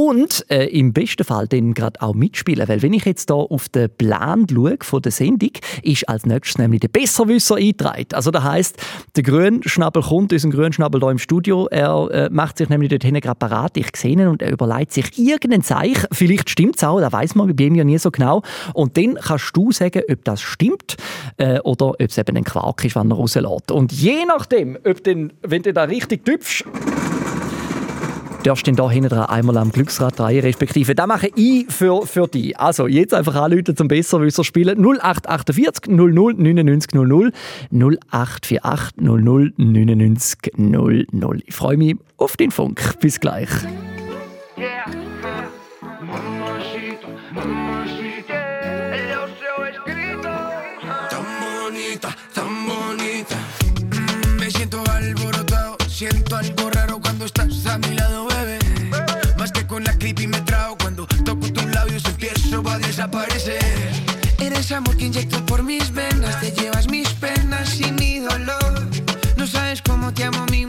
und 0.00 0.46
äh, 0.48 0.66
im 0.66 0.92
besten 0.92 1.24
Fall 1.24 1.46
dann 1.46 1.74
gerade 1.74 2.00
auch 2.00 2.14
mitspielen. 2.14 2.66
Weil 2.68 2.80
wenn 2.80 2.94
ich 2.94 3.04
jetzt 3.04 3.28
hier 3.28 3.36
auf 3.36 3.68
den 3.68 3.90
Plan 3.90 4.46
schaue 4.50 4.78
von 4.80 5.02
der 5.02 5.12
Sendung, 5.12 5.50
ist 5.82 6.08
als 6.08 6.24
nächstes 6.24 6.58
nämlich 6.58 6.80
der 6.80 6.88
Besserwisser 6.88 7.56
eingetragen. 7.56 8.06
Also 8.14 8.30
das 8.30 8.42
heisst, 8.42 8.78
der 9.14 9.22
Grünschnabel 9.22 10.02
kommt, 10.02 10.32
unser 10.32 10.48
Grünschnabel 10.48 11.00
hier 11.00 11.10
im 11.10 11.18
Studio, 11.18 11.66
er 11.70 12.08
äh, 12.10 12.30
macht 12.30 12.58
sich 12.58 12.70
nämlich 12.70 12.88
dort 12.88 13.04
hinten 13.04 13.20
gerade 13.20 13.38
parat, 13.38 13.76
ich 13.76 13.94
sehe 13.94 14.12
ihn 14.12 14.26
und 14.26 14.40
er 14.40 14.52
überlegt 14.52 14.92
sich 14.92 15.18
irgendein 15.18 15.62
Zeichen, 15.62 16.06
vielleicht 16.12 16.48
stimmt 16.48 16.76
es 16.76 16.84
auch, 16.84 17.00
das 17.00 17.12
weiß 17.12 17.34
man 17.34 17.54
bei 17.54 17.64
ihm 17.64 17.74
ja 17.74 17.84
nie 17.84 17.98
so 17.98 18.10
genau. 18.10 18.42
Und 18.72 18.96
dann 18.96 19.16
kannst 19.16 19.54
du 19.54 19.70
sagen, 19.70 20.02
ob 20.10 20.24
das 20.24 20.40
stimmt 20.40 20.96
äh, 21.36 21.60
oder 21.60 21.88
ob 21.88 22.00
es 22.00 22.16
eben 22.16 22.36
ein 22.38 22.44
Quark 22.44 22.84
ist, 22.84 22.96
wenn 22.96 23.10
er 23.10 23.16
rauslässt. 23.16 23.70
Und 23.70 23.92
je 23.92 24.24
nachdem, 24.26 24.78
ob 24.86 25.04
denn, 25.04 25.32
wenn 25.42 25.62
du 25.62 25.72
da 25.72 25.84
richtig 25.84 26.24
tüpfst, 26.24 26.64
darfst 28.42 28.66
dann 28.66 28.76
da 28.76 28.90
hinten 28.90 29.12
einmal 29.12 29.56
am 29.58 29.70
Glücksrad 29.70 30.18
drehen, 30.18 30.40
respektive 30.40 30.94
da 30.94 31.06
mache 31.06 31.30
ich 31.34 31.66
für, 31.68 32.06
für 32.06 32.26
dich. 32.26 32.58
Also 32.58 32.86
jetzt 32.86 33.14
einfach 33.14 33.34
anrufen 33.34 33.76
zum 33.76 33.88
Besserwisser 33.88 34.44
spielen 34.44 34.78
0848 34.78 35.86
00 35.88 36.34
99 36.34 36.94
00 36.94 37.32
0848 37.70 38.96
00 38.96 39.52
99 39.56 40.52
00. 40.56 41.42
Ich 41.46 41.54
freue 41.54 41.76
mich 41.76 41.96
auf 42.16 42.36
den 42.36 42.50
Funk. 42.50 42.98
Bis 43.00 43.20
gleich. 43.20 43.50
Tan 46.10 46.39
Eres 64.38 64.70
amor 64.72 64.96
que 64.96 65.06
inyecto 65.06 65.44
por 65.46 65.62
mis 65.64 65.92
venas, 65.92 66.40
te 66.40 66.52
llevas 66.52 66.88
mis 66.88 67.08
penas 67.14 67.80
y 67.80 67.90
mi 67.92 68.20
dolor. 68.20 68.88
No 69.36 69.46
sabes 69.46 69.82
cómo 69.82 70.14
te 70.14 70.24
amo, 70.24 70.46
mi 70.50 70.64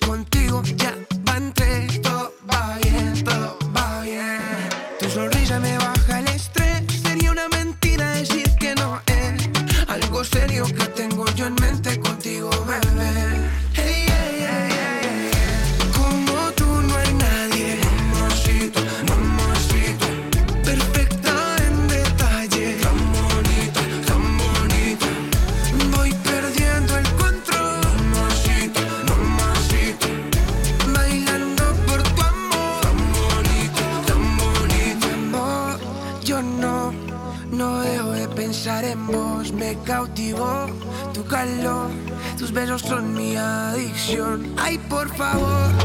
contigo 0.00 0.62
ya 0.76 0.94
van 1.24 1.52
tres. 1.52 2.00
Todo 2.02 2.32
va 2.50 2.78
bien, 2.82 3.24
todo 3.24 3.58
va 3.76 4.02
bien. 4.02 4.40
Tu 5.00 5.08
sonrisa 5.10 5.58
me 5.60 5.76
baja 5.78 6.20
el 6.20 6.28
estrés. 6.28 6.82
Sería 7.02 7.32
una 7.32 7.48
mentira 7.48 8.12
decir 8.12 8.48
que 8.58 8.74
no 8.74 9.00
es 9.06 9.48
algo 9.88 10.24
serio 10.24 10.64
que 10.66 10.91
Ay, 44.56 44.78
por 44.88 45.08
favor. 45.14 45.81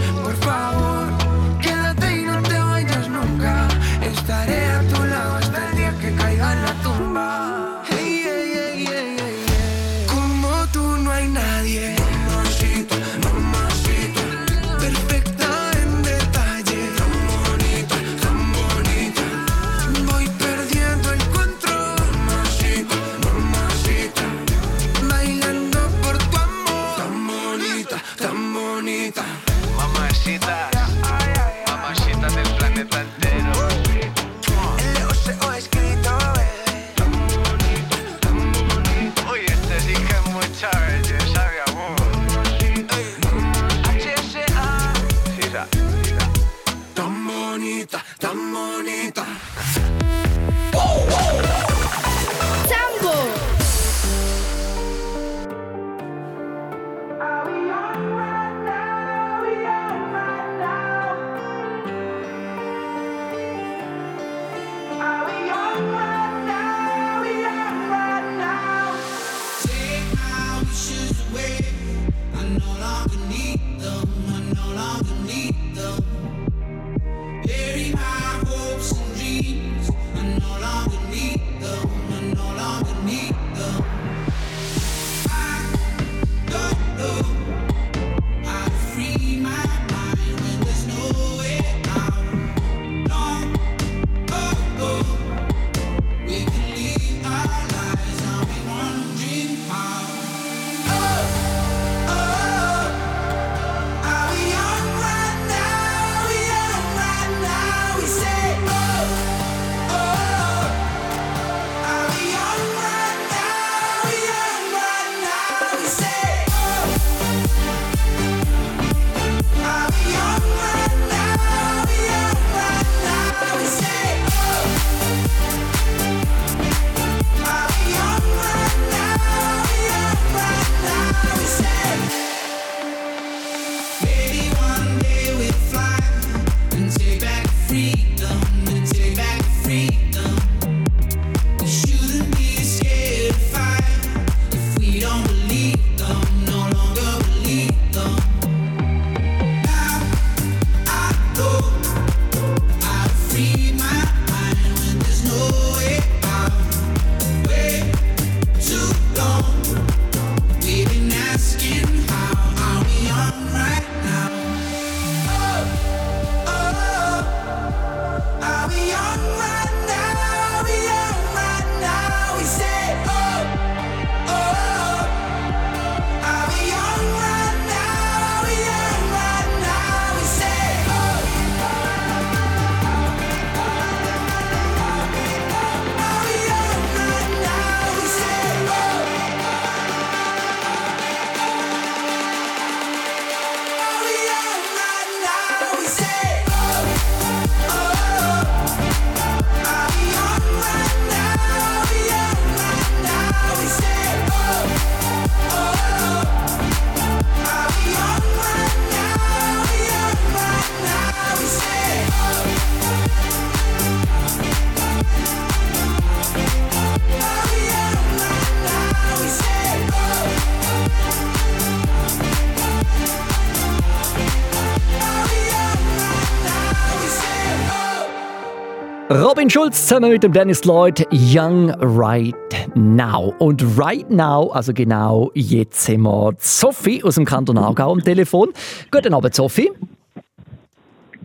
Martin 229.48 229.62
Schulz 229.62 229.88
zusammen 229.88 230.12
mit 230.12 230.24
dem 230.24 230.34
Dennis 230.34 230.66
Lloyd, 230.66 231.08
Young 231.10 231.70
Right 231.80 232.36
Now. 232.76 233.34
Und 233.40 233.64
right 233.80 234.10
now, 234.10 234.52
also 234.52 234.74
genau 234.74 235.32
jetzt 235.36 235.86
sind 235.86 236.02
wir 236.02 236.34
Sophie 236.38 237.02
aus 237.02 237.16
dem 237.16 237.24
Kanton 237.24 237.58
Aargau 237.58 237.94
am 237.94 238.04
Telefon. 238.04 238.50
Guten 238.92 239.14
Abend, 239.14 239.34
Sophie. 239.34 239.72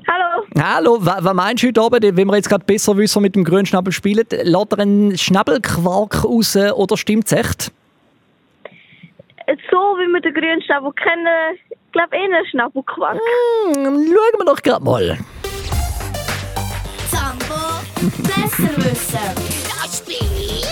Hallo. 0.07 0.45
Hallo, 0.57 0.99
wa- 1.05 1.19
was 1.21 1.35
meinst 1.35 1.65
du 1.65 1.67
heute 1.67 1.81
Abend, 1.81 2.17
wenn 2.17 2.29
wir 2.29 2.37
jetzt 2.37 2.49
gerade 2.49 2.65
besser 2.65 2.97
wissen 2.97 3.23
mit 3.23 3.35
dem 3.35 3.43
Grünschnabel 3.43 3.93
spielen? 3.93 4.25
Lässt 4.31 4.73
er 4.73 4.79
einen 4.79 5.19
Schnabelquark 5.19 6.23
raus 6.25 6.55
oder 6.55 6.97
stimmt's 6.97 7.33
echt? 7.33 7.73
So 9.69 9.77
wie 9.99 10.07
wir 10.13 10.21
den 10.21 10.33
Grünschnabel 10.33 10.93
kennen, 10.93 11.27
ich 11.71 11.93
glaube 11.93 12.15
eher 12.15 12.39
ein 12.39 12.47
Schnabelquark. 12.53 13.19
Hm, 13.75 13.83
schauen 13.85 14.39
wir 14.39 14.45
doch 14.47 14.63
gerade 14.63 14.85
mal. 14.85 15.19
Besser 18.23 18.77
wissen. 18.77 19.19
Das 19.81 20.01
bin 20.03 20.17
ich. 20.39 20.67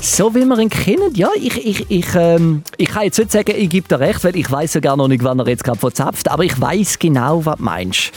So 0.00 0.34
wie 0.34 0.44
wir 0.44 0.58
ihn 0.58 0.70
kennen, 0.70 1.14
ja, 1.14 1.28
ich, 1.36 1.64
ich, 1.64 1.90
ich, 1.90 2.14
ähm, 2.14 2.62
ich 2.76 2.88
kann 2.88 3.04
jetzt 3.04 3.18
nicht 3.18 3.32
sagen, 3.32 3.52
ich 3.56 3.68
gebe 3.68 3.86
dir 3.86 4.00
recht, 4.00 4.24
weil 4.24 4.36
ich 4.36 4.50
weiß 4.50 4.74
ja 4.74 4.80
gar 4.80 4.96
noch 4.96 5.08
nicht, 5.08 5.22
wann 5.22 5.38
er 5.38 5.46
jetzt 5.46 5.64
gerade 5.64 5.78
verzapft, 5.78 6.30
aber 6.30 6.44
ich 6.44 6.58
weiß 6.60 6.98
genau, 6.98 7.44
was 7.44 7.56
du 7.56 7.62
meinst. 7.62 8.12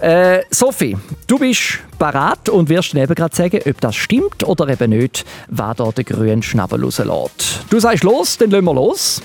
Äh, 0.00 0.42
Sophie, 0.50 0.96
du 1.26 1.38
bist 1.38 1.80
parat 1.98 2.48
und 2.48 2.68
wirst 2.68 2.94
eben 2.94 3.14
gerade 3.14 3.34
sagen, 3.34 3.60
ob 3.66 3.80
das 3.80 3.96
stimmt 3.96 4.44
oder 4.44 4.68
eben 4.68 4.90
nicht, 4.90 5.24
wer 5.48 5.74
da 5.74 5.90
den 5.90 6.04
grünen 6.04 6.42
Schnabel 6.42 6.84
rauslässt. 6.84 7.64
Du 7.68 7.80
sagst 7.80 8.04
los, 8.04 8.38
dann 8.38 8.50
lassen 8.50 8.64
wir 8.64 8.74
los. 8.74 9.22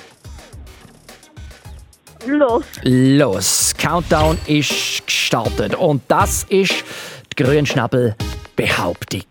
Los. 2.26 2.64
Los, 2.84 3.74
Countdown 3.78 4.38
ist 4.48 5.04
gestartet 5.34 5.74
und 5.76 6.04
das 6.10 6.44
ist 6.50 6.84
die 7.32 7.44
grüne 7.44 8.16
Behauptung. 8.56 9.24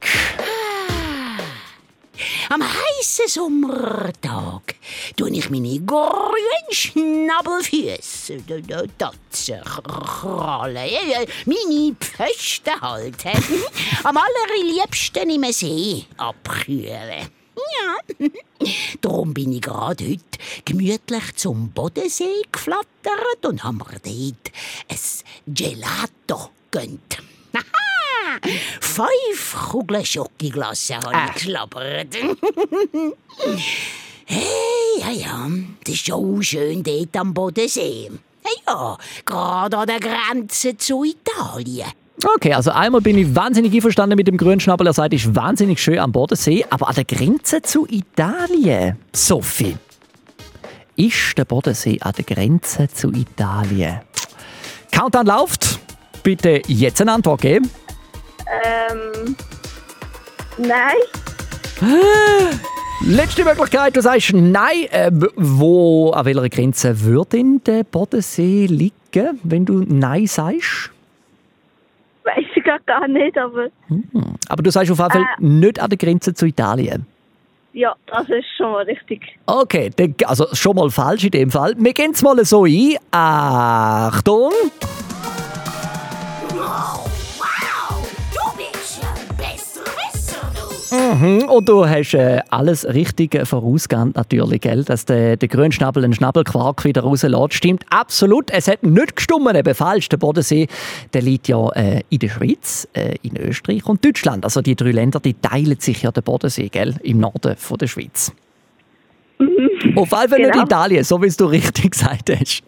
Am 2.50 2.60
heißen 2.62 3.28
Sommertag 3.28 4.74
tue 5.16 5.30
ich 5.30 5.48
meine 5.48 5.78
grünen 5.80 6.70
Schnabelfüße, 6.70 8.36
d- 8.42 8.62
d- 8.62 8.88
Tatzen, 8.98 9.62
Krallen, 9.64 10.74
meine 11.46 11.96
Pfosten 12.00 12.80
halten. 12.80 13.44
Am 14.04 14.16
allerliebsten 14.16 15.30
im 15.30 15.52
See 15.52 16.04
abkühlen. 16.16 17.28
Ja, 17.56 17.98
darum 19.00 19.34
bin 19.34 19.52
ich 19.52 19.60
gerade 19.62 20.04
heute 20.04 20.38
gemütlich 20.64 21.36
zum 21.36 21.70
Bodensee 21.70 22.42
geflattert 22.50 23.44
und 23.44 23.62
haben 23.64 23.78
mir 23.78 23.84
dort 23.84 24.52
ein 24.88 24.98
Gelato 25.46 26.50
gönnt. 26.70 27.18
Haha! 27.54 28.38
Fünf 28.80 29.56
Kugeln 29.70 30.04
Schokoglasse 30.04 30.96
habe 30.96 31.28
ich 31.28 31.34
geschlabbert. 31.34 32.14
hey, 34.24 35.00
ja, 35.00 35.10
ja, 35.10 35.50
das 35.84 35.94
ist 35.94 36.06
schon 36.06 36.42
schön 36.42 36.82
dort 36.82 37.16
am 37.16 37.34
Bodensee. 37.34 38.10
Ja, 38.44 38.50
ja, 38.66 38.98
gerade 39.24 39.76
an 39.76 39.86
der 39.86 40.00
Grenze 40.00 40.76
zu 40.76 41.04
Italien. 41.04 41.92
Okay, 42.36 42.52
also 42.52 42.70
einmal 42.70 43.00
bin 43.00 43.16
ich 43.18 43.34
wahnsinnig 43.34 43.74
einverstanden 43.74 44.16
mit 44.16 44.28
dem 44.28 44.36
Grünschnabel. 44.36 44.86
Er 44.86 44.92
sagt, 44.92 45.14
ist 45.14 45.34
wahnsinnig 45.34 45.80
schön 45.80 45.98
am 45.98 46.12
Bodensee, 46.12 46.64
aber 46.70 46.88
an 46.88 46.94
der 46.94 47.04
Grenze 47.04 47.62
zu 47.62 47.86
Italien. 47.88 48.98
Sophie, 49.12 49.76
ist 50.96 51.38
der 51.38 51.44
Bodensee 51.44 51.98
an 52.00 52.12
der 52.16 52.24
Grenze 52.24 52.88
zu 52.88 53.10
Italien? 53.12 54.00
Countdown 54.90 55.26
läuft. 55.26 55.80
Bitte 56.22 56.62
jetzt 56.68 57.00
eine 57.00 57.12
Antwort 57.12 57.40
geben. 57.40 57.68
Ähm. 58.64 59.34
Nein. 60.58 60.96
Letzte 63.00 63.44
Möglichkeit, 63.44 63.96
du 63.96 64.02
sagst 64.02 64.32
nein. 64.34 64.84
Äh, 64.90 65.10
wo, 65.34 66.10
an 66.10 66.24
welcher 66.26 66.48
Grenze 66.48 67.00
würde 67.00 67.38
denn 67.38 67.60
der 67.64 67.84
Bodensee 67.84 68.66
liegen, 68.66 69.40
wenn 69.42 69.64
du 69.64 69.84
nein 69.88 70.26
sagst? 70.26 70.90
Weiß 72.24 72.44
ich 72.54 72.62
grad 72.64 72.86
gar 72.86 73.08
nicht, 73.08 73.36
aber 73.36 73.68
Aber 74.48 74.62
du 74.62 74.70
sagst 74.70 74.90
auf 74.90 74.98
jeden 74.98 75.10
Fall 75.10 75.26
nicht 75.38 75.80
an 75.80 75.90
der 75.90 75.98
Grenze 75.98 76.32
zu 76.34 76.46
Italien. 76.46 77.06
ja, 77.72 77.94
das 78.06 78.28
ist 78.28 78.46
schon 78.56 78.70
mal 78.72 78.84
richtig. 78.84 79.38
Okay, 79.46 79.90
also 80.26 80.46
schon 80.52 80.76
mal 80.76 80.90
falsch 80.90 81.24
in 81.24 81.30
dem 81.30 81.50
Fall. 81.50 81.74
Wir 81.78 81.92
gehen 81.92 82.12
es 82.12 82.22
mal 82.22 82.44
so 82.44 82.64
ein. 82.64 82.96
Achtung! 83.10 84.52
Mhm, 90.92 91.48
und 91.48 91.68
du 91.68 91.88
hast 91.88 92.12
äh, 92.12 92.40
alles 92.50 92.84
richtig 92.86 93.46
vorausgegangen, 93.46 94.12
natürlich, 94.14 94.60
gell? 94.60 94.84
dass 94.84 95.06
der, 95.06 95.38
der 95.38 95.48
Grünschnabel 95.48 96.04
einen 96.04 96.12
Schnabelquark 96.12 96.84
wieder 96.84 97.00
rauslässt. 97.02 97.54
Stimmt 97.54 97.84
absolut. 97.88 98.50
Es 98.50 98.68
hat 98.68 98.82
nicht 98.82 99.16
gestummen, 99.16 99.56
eben 99.56 99.74
falsch. 99.74 100.10
Der 100.10 100.18
Bodensee 100.18 100.66
der 101.14 101.22
liegt 101.22 101.48
ja 101.48 101.66
äh, 101.70 102.02
in 102.10 102.18
der 102.18 102.28
Schweiz, 102.28 102.86
äh, 102.92 103.14
in 103.22 103.38
Österreich 103.38 103.86
und 103.86 104.04
Deutschland. 104.04 104.44
Also 104.44 104.60
die 104.60 104.76
drei 104.76 104.90
Länder 104.90 105.18
die 105.18 105.34
teilen 105.34 105.80
sich 105.80 106.02
ja 106.02 106.10
den 106.10 106.22
Bodensee 106.22 106.68
gell? 106.68 106.94
im 107.02 107.18
Norden 107.20 107.56
von 107.56 107.78
der 107.78 107.86
Schweiz. 107.86 108.30
Auf 109.96 110.10
jeden 110.10 110.28
Fall 110.28 110.38
nicht 110.38 110.52
Genau. 110.52 110.64
Italien, 110.64 111.04
so 111.04 111.20
wie 111.22 111.26
es 111.26 111.36
du 111.36 111.46
richtig 111.46 111.90
gesagt 111.92 112.30
hast. 112.30 112.62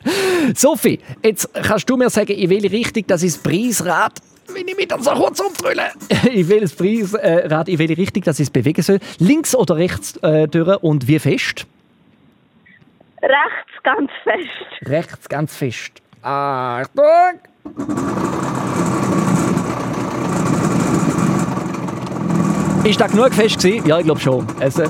Sophie, 0.55 0.99
jetzt 1.23 1.49
kannst 1.53 1.89
du 1.91 1.97
mir 1.97 2.11
sagen, 2.11 2.33
in 2.33 2.49
welche 2.51 2.71
Richtung 2.73 3.05
das 3.07 3.23
ist 3.23 3.43
Preisrad 3.43 4.15
wenn 4.49 4.69
ich 4.69 4.77
mich 4.77 4.89
dann 4.89 5.03
so 5.03 5.11
kurz 5.13 5.41
umdrülle. 5.41 5.91
In 6.31 6.49
welches 6.49 6.75
Preisrad, 6.75 7.69
in 7.69 7.79
welche 7.79 7.97
Richtung 7.97 8.23
das 8.25 8.41
es 8.41 8.51
bewegen 8.51 8.83
soll. 8.83 8.99
Links 9.19 9.55
oder 9.55 9.77
rechts 9.77 10.17
äh, 10.19 10.49
durch 10.49 10.83
und 10.83 11.07
wie 11.09 11.19
fest? 11.19 11.67
Rechts 13.23 13.83
ganz 13.83 14.11
fest. 14.23 14.89
Rechts 14.91 15.29
ganz 15.29 15.57
fest. 15.57 16.03
Achtung! 16.23 17.41
Ist 22.85 23.01
da 23.01 23.07
genug 23.07 23.33
fest 23.33 23.59
gewesen? 23.63 23.87
Ja, 23.87 23.99
ich 23.99 24.05
glaube 24.05 24.21
schon. 24.21 24.47
Also, 24.61 24.83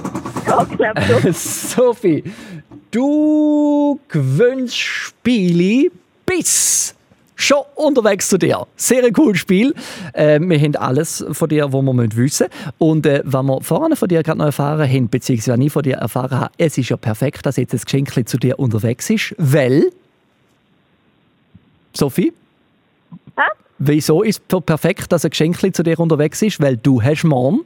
Ja, 0.47 0.67
ich 0.69 0.77
glaube 0.77 1.01
schon. 1.03 1.33
Sophie, 1.33 2.25
du 2.91 4.01
gewöhnst 4.09 4.77
Spiele 4.77 5.91
bis 6.27 6.95
schon 7.45 7.63
unterwegs 7.75 8.29
zu 8.29 8.39
dir. 8.39 8.67
Sehr 8.77 9.11
cooles 9.13 9.39
Spiel. 9.39 9.75
Äh, 10.13 10.41
wir 10.41 10.59
haben 10.59 10.77
alles 10.77 11.25
von 11.33 11.49
dir, 11.49 11.73
was 11.73 11.83
wir 11.83 11.97
wissen 11.97 12.21
müssen. 12.21 12.47
Und 12.79 13.07
äh, 13.07 13.23
was 13.25 13.43
wir 13.43 13.61
vorhin 13.61 13.97
von 13.97 14.09
dir 14.09 14.23
gerade 14.23 14.39
noch 14.39 14.47
erfahren 14.47 14.89
haben, 14.89 15.09
beziehungsweise 15.09 15.63
ich 15.63 15.73
von 15.73 15.83
dir 15.83 15.97
erfahren 15.97 16.41
habe, 16.41 16.53
es 16.59 16.79
ist 16.79 16.89
ja 16.89 16.97
perfekt, 16.97 17.47
dass 17.47 17.57
jetzt 17.57 17.75
ein 17.75 17.81
Geschenk 17.81 18.29
zu 18.29 18.39
dir 18.39 18.59
unterwegs 18.59 19.11
ist, 19.11 19.35
weil... 19.39 19.91
Sophie? 21.93 22.33
Hä? 23.37 23.43
Wieso 23.79 24.23
ist 24.23 24.43
es 24.49 24.61
perfekt, 24.63 25.13
dass 25.13 25.25
ein 25.25 25.31
Geschenk 25.31 25.59
zu 25.75 25.83
dir 25.83 25.99
unterwegs 25.99 26.43
ist? 26.43 26.61
Weil 26.61 26.77
du 26.77 27.03
hast 27.03 27.25
morgen 27.25 27.61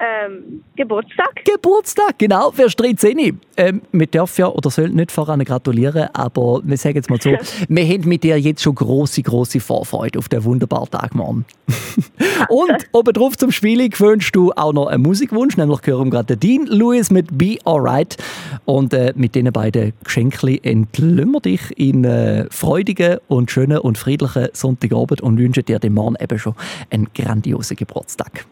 Ähm, 0.00 0.64
Geburtstag. 0.74 1.44
Geburtstag, 1.44 2.18
genau, 2.18 2.50
für 2.50 2.66
13. 2.66 3.38
Ähm, 3.56 3.82
wir 3.92 4.06
dürfen 4.08 4.40
ja 4.40 4.48
oder 4.48 4.68
sollen 4.68 4.96
nicht 4.96 5.12
voran 5.12 5.44
gratulieren, 5.44 6.08
aber 6.12 6.60
wir 6.64 6.76
sagen 6.76 6.96
jetzt 6.96 7.10
mal 7.10 7.20
so, 7.20 7.30
wir 7.68 7.86
haben 7.86 8.08
mit 8.08 8.24
dir 8.24 8.38
jetzt 8.38 8.62
schon 8.62 8.74
große, 8.74 9.22
große 9.22 9.60
Vorfreude 9.60 10.18
auf 10.18 10.28
den 10.28 10.42
wunderbaren 10.42 10.90
Tag 10.90 11.14
morgen. 11.14 11.44
Und 12.48 12.88
obendrauf 12.90 13.36
zum 13.36 13.52
Spielen 13.52 13.92
wünschst 13.96 14.34
du 14.34 14.52
auch 14.52 14.72
noch 14.72 14.88
einen 14.88 15.02
Musikwunsch, 15.02 15.56
nämlich 15.56 15.80
hören 15.84 16.10
gerade 16.10 16.36
Dean 16.36 16.66
Lewis 16.66 17.12
mit 17.12 17.38
Be 17.38 17.58
Alright. 17.64 18.16
Und 18.64 18.92
äh, 18.94 19.12
mit 19.14 19.36
diesen 19.36 19.52
beiden 19.52 19.92
Geschenken 20.02 20.58
wir 20.64 21.40
dich 21.40 21.78
in 21.78 22.04
äh, 22.04 22.46
freudigen 22.50 23.18
und 23.28 23.50
schönen 23.50 23.78
und 23.78 23.96
friedlichen 23.96 24.48
Sonntagabend 24.52 25.20
und 25.20 25.38
wünschen 25.38 25.64
dir 25.64 25.78
den 25.78 25.94
morgen 25.94 26.16
eben 26.18 26.38
schon 26.38 26.54
einen 26.90 27.08
grandiosen 27.14 27.76
Geburtstag. 27.76 28.44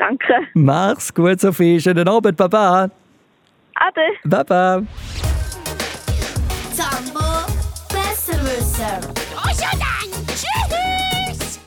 Danke. 0.00 0.48
Mach's 0.54 1.12
gut, 1.12 1.40
Sophie. 1.40 1.78
Schönen 1.78 2.08
Abend. 2.08 2.34
Baba. 2.38 2.90
Ade. 3.74 4.00
Baba. 4.24 4.82
Zambo, 6.72 7.20
besser 7.90 8.40
wissen. 8.42 8.98
Also 9.36 9.66
dann, 9.78 10.26
tschüss. 10.26 11.60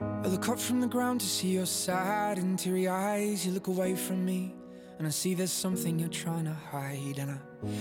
I 0.00 0.28
look 0.28 0.48
up 0.48 0.60
from 0.60 0.80
the 0.80 0.86
ground 0.86 1.20
to 1.20 1.26
see 1.26 1.48
your 1.56 1.66
sad 1.66 2.38
and 2.38 2.56
teary 2.56 2.86
eyes. 2.86 3.44
You 3.44 3.52
look 3.52 3.66
away 3.66 3.96
from 3.96 4.24
me, 4.24 4.54
and 4.98 5.06
I 5.08 5.10
see 5.10 5.34
there's 5.34 5.50
something 5.50 5.98
you're 5.98 6.08
trying 6.08 6.44
to 6.44 6.54
hide. 6.70 7.18
And 7.18 7.32
I 7.32 7.38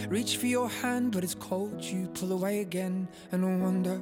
reach 0.10 0.38
for 0.38 0.48
your 0.48 0.70
hand, 0.70 1.12
but 1.12 1.24
it's 1.24 1.36
cold. 1.36 1.84
You 1.84 2.08
pull 2.16 2.32
away 2.32 2.62
again, 2.62 3.08
and 3.32 3.46
I 3.46 3.64
wonder 3.64 4.02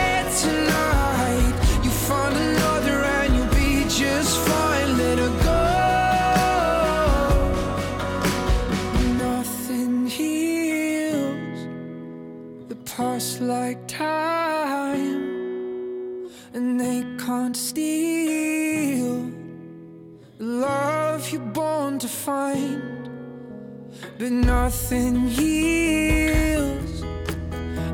But 24.21 24.33
nothing 24.33 25.15
heals 25.29 27.01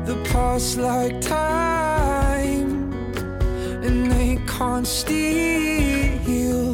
the 0.04 0.22
past 0.30 0.76
like 0.76 1.22
time, 1.22 2.92
and 3.82 4.12
they 4.12 4.38
can't 4.46 4.86
steal 4.86 6.72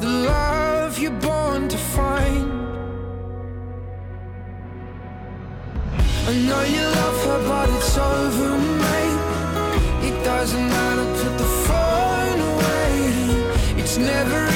the 0.00 0.08
love 0.32 0.98
you're 0.98 1.20
born 1.20 1.68
to 1.68 1.76
find. 1.76 2.50
I 6.26 6.32
know 6.48 6.62
you 6.62 6.84
love 7.00 7.24
her, 7.26 7.40
but 7.46 7.68
it's 7.68 7.98
over, 7.98 8.56
mate. 8.86 10.08
It 10.08 10.24
doesn't 10.24 10.68
matter, 10.70 11.06
put 11.22 11.36
the 11.36 11.50
phone 11.66 12.40
away. 12.52 13.82
It's 13.82 13.98
never 13.98 14.53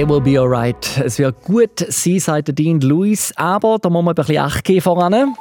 It 0.00 0.08
will 0.08 0.22
be 0.22 0.40
alright. 0.40 0.98
Es 1.04 1.18
wird 1.18 1.42
gut 1.42 1.84
sein, 1.88 2.18
sagt 2.20 2.58
Dean 2.58 2.80
Lewis, 2.80 3.34
aber 3.36 3.76
da 3.78 3.90
muss 3.90 4.02
man 4.02 4.12
ein 4.12 4.14
bisschen 4.14 4.38
Acht 4.38 4.64
geben 4.64 4.80
voran. 4.80 5.34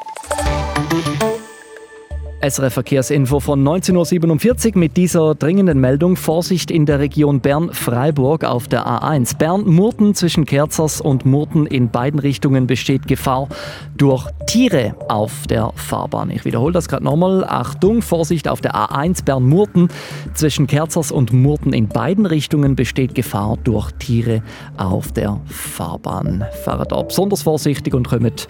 SRF 2.42 2.74
Verkehrsinfo 2.74 3.42
von 3.42 3.62
19.47 3.68 4.74
Uhr 4.74 4.80
mit 4.80 4.96
dieser 4.96 5.36
dringenden 5.36 5.80
Meldung. 5.80 6.16
Vorsicht 6.16 6.72
in 6.72 6.86
der 6.86 7.00
Region 7.00 7.42
Bern-Freiburg 7.42 8.46
auf 8.46 8.70
der 8.70 8.88
A1. 8.88 9.38
Bern-Murten 9.38 10.16
zwischen 10.16 10.46
Kerzers 10.46 11.02
und 11.02 11.26
Murten 11.26 11.66
in 11.66 11.90
beiden 11.90 12.18
Richtungen 12.20 12.66
besteht 12.66 13.08
Gefahr 13.08 13.50
durch 13.98 14.26
Tiere 14.48 14.96
auf 15.10 15.48
der 15.48 15.74
Fahrbahn. 15.76 16.30
Ich 16.30 16.46
wiederhole 16.46 16.72
das 16.72 16.88
gerade 16.88 17.04
nochmal. 17.04 17.44
Achtung, 17.44 18.02
Vorsicht 18.02 18.48
auf 18.48 18.62
der 18.62 18.74
A1 18.74 19.26
Bern-Murten 19.26 19.90
zwischen 20.34 20.66
Kerzers 20.66 21.12
und 21.12 21.34
Murten 21.34 21.74
in 21.74 21.90
beiden 21.90 22.26
Richtungen 22.26 22.78
besteht 22.78 23.16
Gefahr 23.16 23.58
durch 23.66 23.92
Tiere 24.00 24.44
auf 24.78 25.12
der 25.12 25.42
Fahrbahn. 25.46 26.46
Fahrt 26.64 26.94
da 26.94 27.02
besonders 27.02 27.42
vorsichtig 27.42 27.94
und 27.94 28.08
kommt 28.08 28.48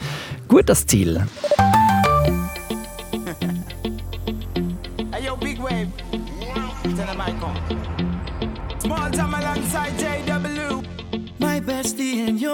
gut 0.47 0.69
das 0.69 0.85
Ziel. 0.85 1.23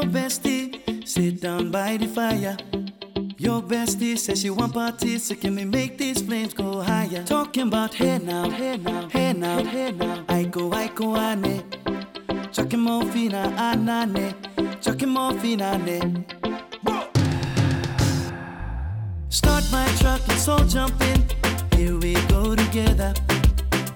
Bestie 0.06 1.08
sit 1.08 1.42
down 1.42 1.72
by 1.72 1.98
the 1.98 2.08
fire. 2.08 2.58
Your 3.38 3.62
bestie 3.62 4.18
says 4.18 4.42
she 4.42 4.50
want 4.50 4.74
parties, 4.74 5.26
so 5.26 5.36
can 5.36 5.56
we 5.56 5.66
make 5.66 5.98
these 5.98 6.22
flames 6.22 6.54
go 6.54 6.82
higher? 6.82 7.24
Talking 7.24 7.68
about 7.68 7.94
hey 7.94 8.18
now, 8.18 8.50
hey 8.50 8.78
now, 8.78 9.10
hey 9.10 9.34
now, 9.34 9.64
hey 9.64 9.92
now. 9.92 10.24
I 10.30 10.44
go, 10.44 10.72
I 10.72 10.88
go, 10.88 11.16
ane. 11.16 11.64
Chucking 12.52 12.80
more 12.80 13.04
fina, 13.12 13.54
anane. 13.58 14.34
Chucking 14.82 15.10
more 15.10 15.34
fina, 15.34 15.74
ah, 15.74 15.78
ne. 15.78 16.00
Start 19.30 19.64
my 19.72 19.86
truck, 20.00 20.26
let's 20.28 20.48
all 20.48 20.66
jump 20.66 21.00
in. 21.02 21.24
Here 21.78 21.98
we 21.98 22.14
go 22.28 22.56
together. 22.56 23.14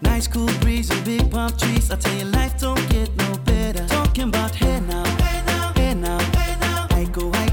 Nice 0.01 0.27
cool 0.27 0.49
breeze 0.59 0.89
and 0.89 1.03
big 1.05 1.31
palm 1.31 1.51
trees. 1.57 1.89
I 1.91 1.95
tell 1.95 2.13
you, 2.15 2.25
life 2.25 2.59
don't 2.59 2.89
get 2.89 3.15
no 3.15 3.37
better. 3.45 3.85
Talking 3.87 4.27
about 4.29 4.53
hey 4.53 4.79
now, 4.81 5.03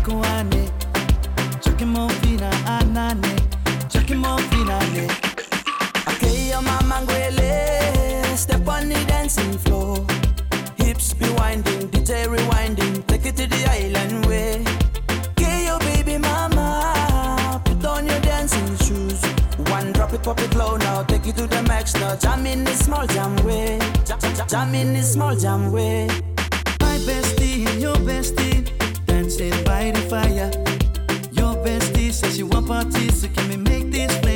go, 0.07 0.21
I 0.23 0.43
go, 0.45 0.57
ane. 0.57 0.71
Chucking 1.61 1.89
more 1.89 2.09
fina, 2.21 2.51
anane. 2.67 3.91
Chucking 3.91 4.19
more 4.19 4.39
fina, 4.39 4.79
ne. 4.95 5.09
Okay, 6.09 6.49
your 6.51 6.63
mama 6.63 7.03
ngwele. 7.03 8.37
Step 8.37 8.69
on 8.69 8.89
the 8.89 9.05
dancing 9.07 9.59
floor. 9.59 10.07
Hips 10.77 11.15
be 11.15 11.29
winding, 11.39 11.89
DJ 11.89 12.27
rewinding. 12.27 13.07
Take 13.07 13.27
it 13.27 13.37
to 13.37 13.47
the 13.47 13.63
island 13.71 14.27
way. 14.27 14.65
Okay, 15.31 15.67
your 15.67 15.79
baby 15.81 16.19
mama. 16.19 17.61
Put 17.65 17.85
on 17.85 18.07
your 18.07 18.21
dancing 18.21 18.77
shoes. 18.87 19.21
One 19.71 19.93
drop 19.93 20.13
it, 20.13 20.23
pop 20.23 20.41
it 20.41 20.55
low 20.55 20.77
now. 20.77 21.03
Take 21.03 21.27
it 21.27 21.37
to 21.37 21.47
the 21.47 21.63
max 21.65 21.95
now. 21.95 22.17
Jam 22.17 22.47
in 22.47 22.65
this 22.65 22.85
small 22.85 23.07
jam 23.07 23.35
way. 23.45 23.79
Jam, 24.05 24.19
jam, 24.21 24.49
jam 24.49 24.75
in 24.75 24.93
this 24.93 25.13
small 25.13 25.35
jam 25.35 25.73
way. 25.73 26.07
My 26.81 26.99
bestie 27.07 27.81
your 27.81 27.97
bestie 27.97 28.66
dancing 29.17 29.65
by 29.65 29.91
the 29.93 30.01
fire. 30.11 30.51
Your 31.33 31.55
bestie 31.65 32.13
says 32.13 32.37
she 32.37 32.43
want 32.43 32.67
parties, 32.67 33.23
so 33.23 33.29
can 33.29 33.49
we 33.49 33.57
make 33.57 33.91
this 33.91 34.15
flames 34.19 34.36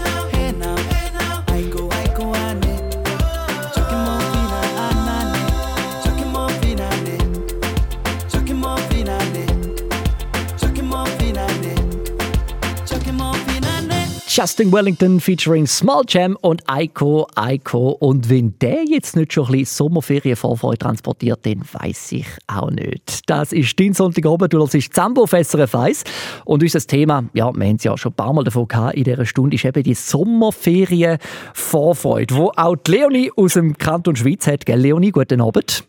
Justin 14.41 14.71
Wellington 14.71 15.19
featuring 15.19 15.67
Small 15.67 16.03
Jam 16.07 16.35
und 16.41 16.67
Eiko 16.67 17.27
Eiko. 17.35 17.89
Und 17.99 18.27
wenn 18.27 18.57
der 18.57 18.85
jetzt 18.85 19.15
nicht 19.15 19.33
schon 19.33 19.45
ein 19.45 19.51
bisschen 19.51 19.85
Sommerferienvorfreude 19.85 20.79
transportiert, 20.79 21.45
dann 21.45 21.61
weiß 21.71 22.13
ich 22.13 22.25
auch 22.47 22.71
nicht. 22.71 23.29
Das 23.29 23.53
ist 23.53 23.79
dein 23.79 23.93
Sonntagabend, 23.93 24.51
du 24.51 24.57
hörst 24.57 24.95
Zambo 24.95 25.27
SRF 25.27 25.75
1. 25.75 26.03
Und 26.45 26.63
unser 26.63 26.79
Thema, 26.79 27.23
ja, 27.35 27.53
wir 27.53 27.67
haben 27.67 27.75
es 27.75 27.83
ja 27.83 27.95
schon 27.95 28.13
ein 28.13 28.15
paar 28.15 28.33
Mal 28.33 28.43
davon 28.43 28.67
gehabt, 28.67 28.95
in 28.95 29.03
dieser 29.03 29.27
Stunde, 29.27 29.57
ist 29.57 29.65
eben 29.65 29.83
die 29.83 29.93
Sommerferienvorfreude, 29.93 32.35
wo 32.35 32.51
auch 32.55 32.77
die 32.77 32.93
Leonie 32.93 33.31
aus 33.35 33.53
dem 33.53 33.77
Kanton 33.77 34.15
Schweiz 34.15 34.47
hat. 34.47 34.65
Gell, 34.65 34.79
Leonie, 34.79 35.11
guten 35.11 35.39
Abend. 35.39 35.83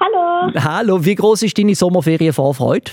Hallo. 0.00 0.50
Hallo, 0.56 1.04
wie 1.04 1.14
groß 1.14 1.44
ist 1.44 1.56
deine 1.56 1.76
Sommerferienvorfreude? 1.76 2.90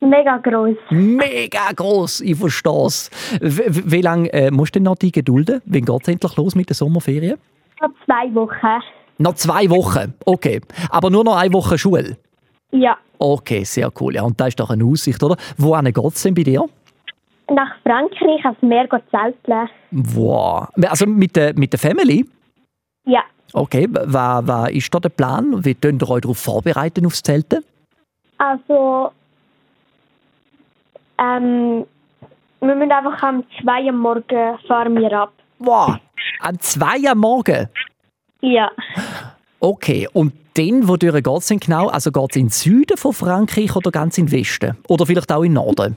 Mega 0.00 0.38
groß. 0.38 0.76
Mega 0.90 1.72
groß, 1.76 2.22
ich 2.22 2.36
verstehe 2.36 2.86
es. 2.86 3.10
Wie, 3.40 4.00
lange 4.00 4.32
äh, 4.32 4.50
musst 4.50 4.74
du 4.74 4.78
denn 4.78 4.84
noch 4.84 4.96
die 4.96 5.12
gedulden? 5.12 5.60
Wann 5.66 5.84
geht 5.84 6.02
es 6.02 6.08
endlich 6.08 6.36
los 6.36 6.54
mit 6.54 6.68
der 6.70 6.76
Sommerferien? 6.76 7.38
Vor 7.78 7.90
zwei 8.06 8.34
Wochen. 8.34 8.82
Noch 9.18 9.34
zwei 9.34 9.68
Wochen, 9.68 10.14
okay. 10.24 10.62
Aber 10.88 11.10
nur 11.10 11.24
noch 11.24 11.36
eine 11.36 11.52
Woche 11.52 11.76
Schule? 11.76 12.16
Ja. 12.72 12.96
Okay, 13.18 13.64
sehr 13.64 13.92
cool. 14.00 14.14
Ja, 14.14 14.22
und 14.22 14.40
das 14.40 14.48
ist 14.48 14.60
doch 14.60 14.70
eine 14.70 14.84
Aussicht, 14.84 15.22
oder? 15.22 15.36
Wohin 15.58 15.92
geht 15.92 16.04
es 16.04 16.22
denn 16.22 16.34
bei 16.34 16.42
dir? 16.42 16.64
Nach 17.50 17.76
Frankreich 17.82 18.44
aufs 18.46 18.62
Meer 18.62 18.86
geht 18.88 19.02
zelteln. 19.10 19.68
Wow. 19.90 20.68
Also 20.88 21.06
mit 21.06 21.36
der, 21.36 21.52
mit 21.58 21.72
der 21.72 21.80
Family? 21.80 22.24
Ja. 23.04 23.22
Okay, 23.52 23.88
was, 23.90 24.46
was 24.46 24.70
ist 24.70 24.94
da 24.94 25.00
der 25.00 25.08
Plan? 25.10 25.64
Wie 25.64 25.74
könnt 25.74 26.02
ihr 26.02 26.08
euch 26.08 26.20
darauf 26.22 26.38
vorbereiten, 26.38 27.04
aufs 27.04 27.22
Zelten? 27.22 27.64
Also, 28.38 29.10
ähm, 31.20 31.86
wir 32.60 32.74
müssen 32.74 32.92
einfach 32.92 33.22
am 33.22 33.44
2 33.62 33.84
Uhr 33.84 33.92
morgen 33.92 34.58
fahren 34.66 34.96
wir 34.96 35.12
ab. 35.12 35.32
Wow. 35.58 35.96
Am 36.40 36.58
2 36.58 37.10
am 37.10 37.18
Morgen? 37.18 37.68
Ja. 38.40 38.70
Okay, 39.60 40.08
und 40.12 40.32
dann, 40.54 40.88
wodurch 40.88 41.22
geht 41.22 41.26
es 41.26 41.46
denn 41.46 41.60
genau? 41.60 41.88
Also 41.88 42.10
geht 42.10 42.30
es 42.30 42.36
in 42.36 42.46
den 42.46 42.50
Süden 42.50 42.96
von 42.96 43.12
Frankreich 43.12 43.76
oder 43.76 43.90
ganz 43.90 44.18
in 44.18 44.26
den 44.26 44.32
Westen? 44.32 44.76
Oder 44.88 45.06
vielleicht 45.06 45.30
auch 45.32 45.42
in 45.42 45.50
den 45.50 45.54
Norden? 45.54 45.96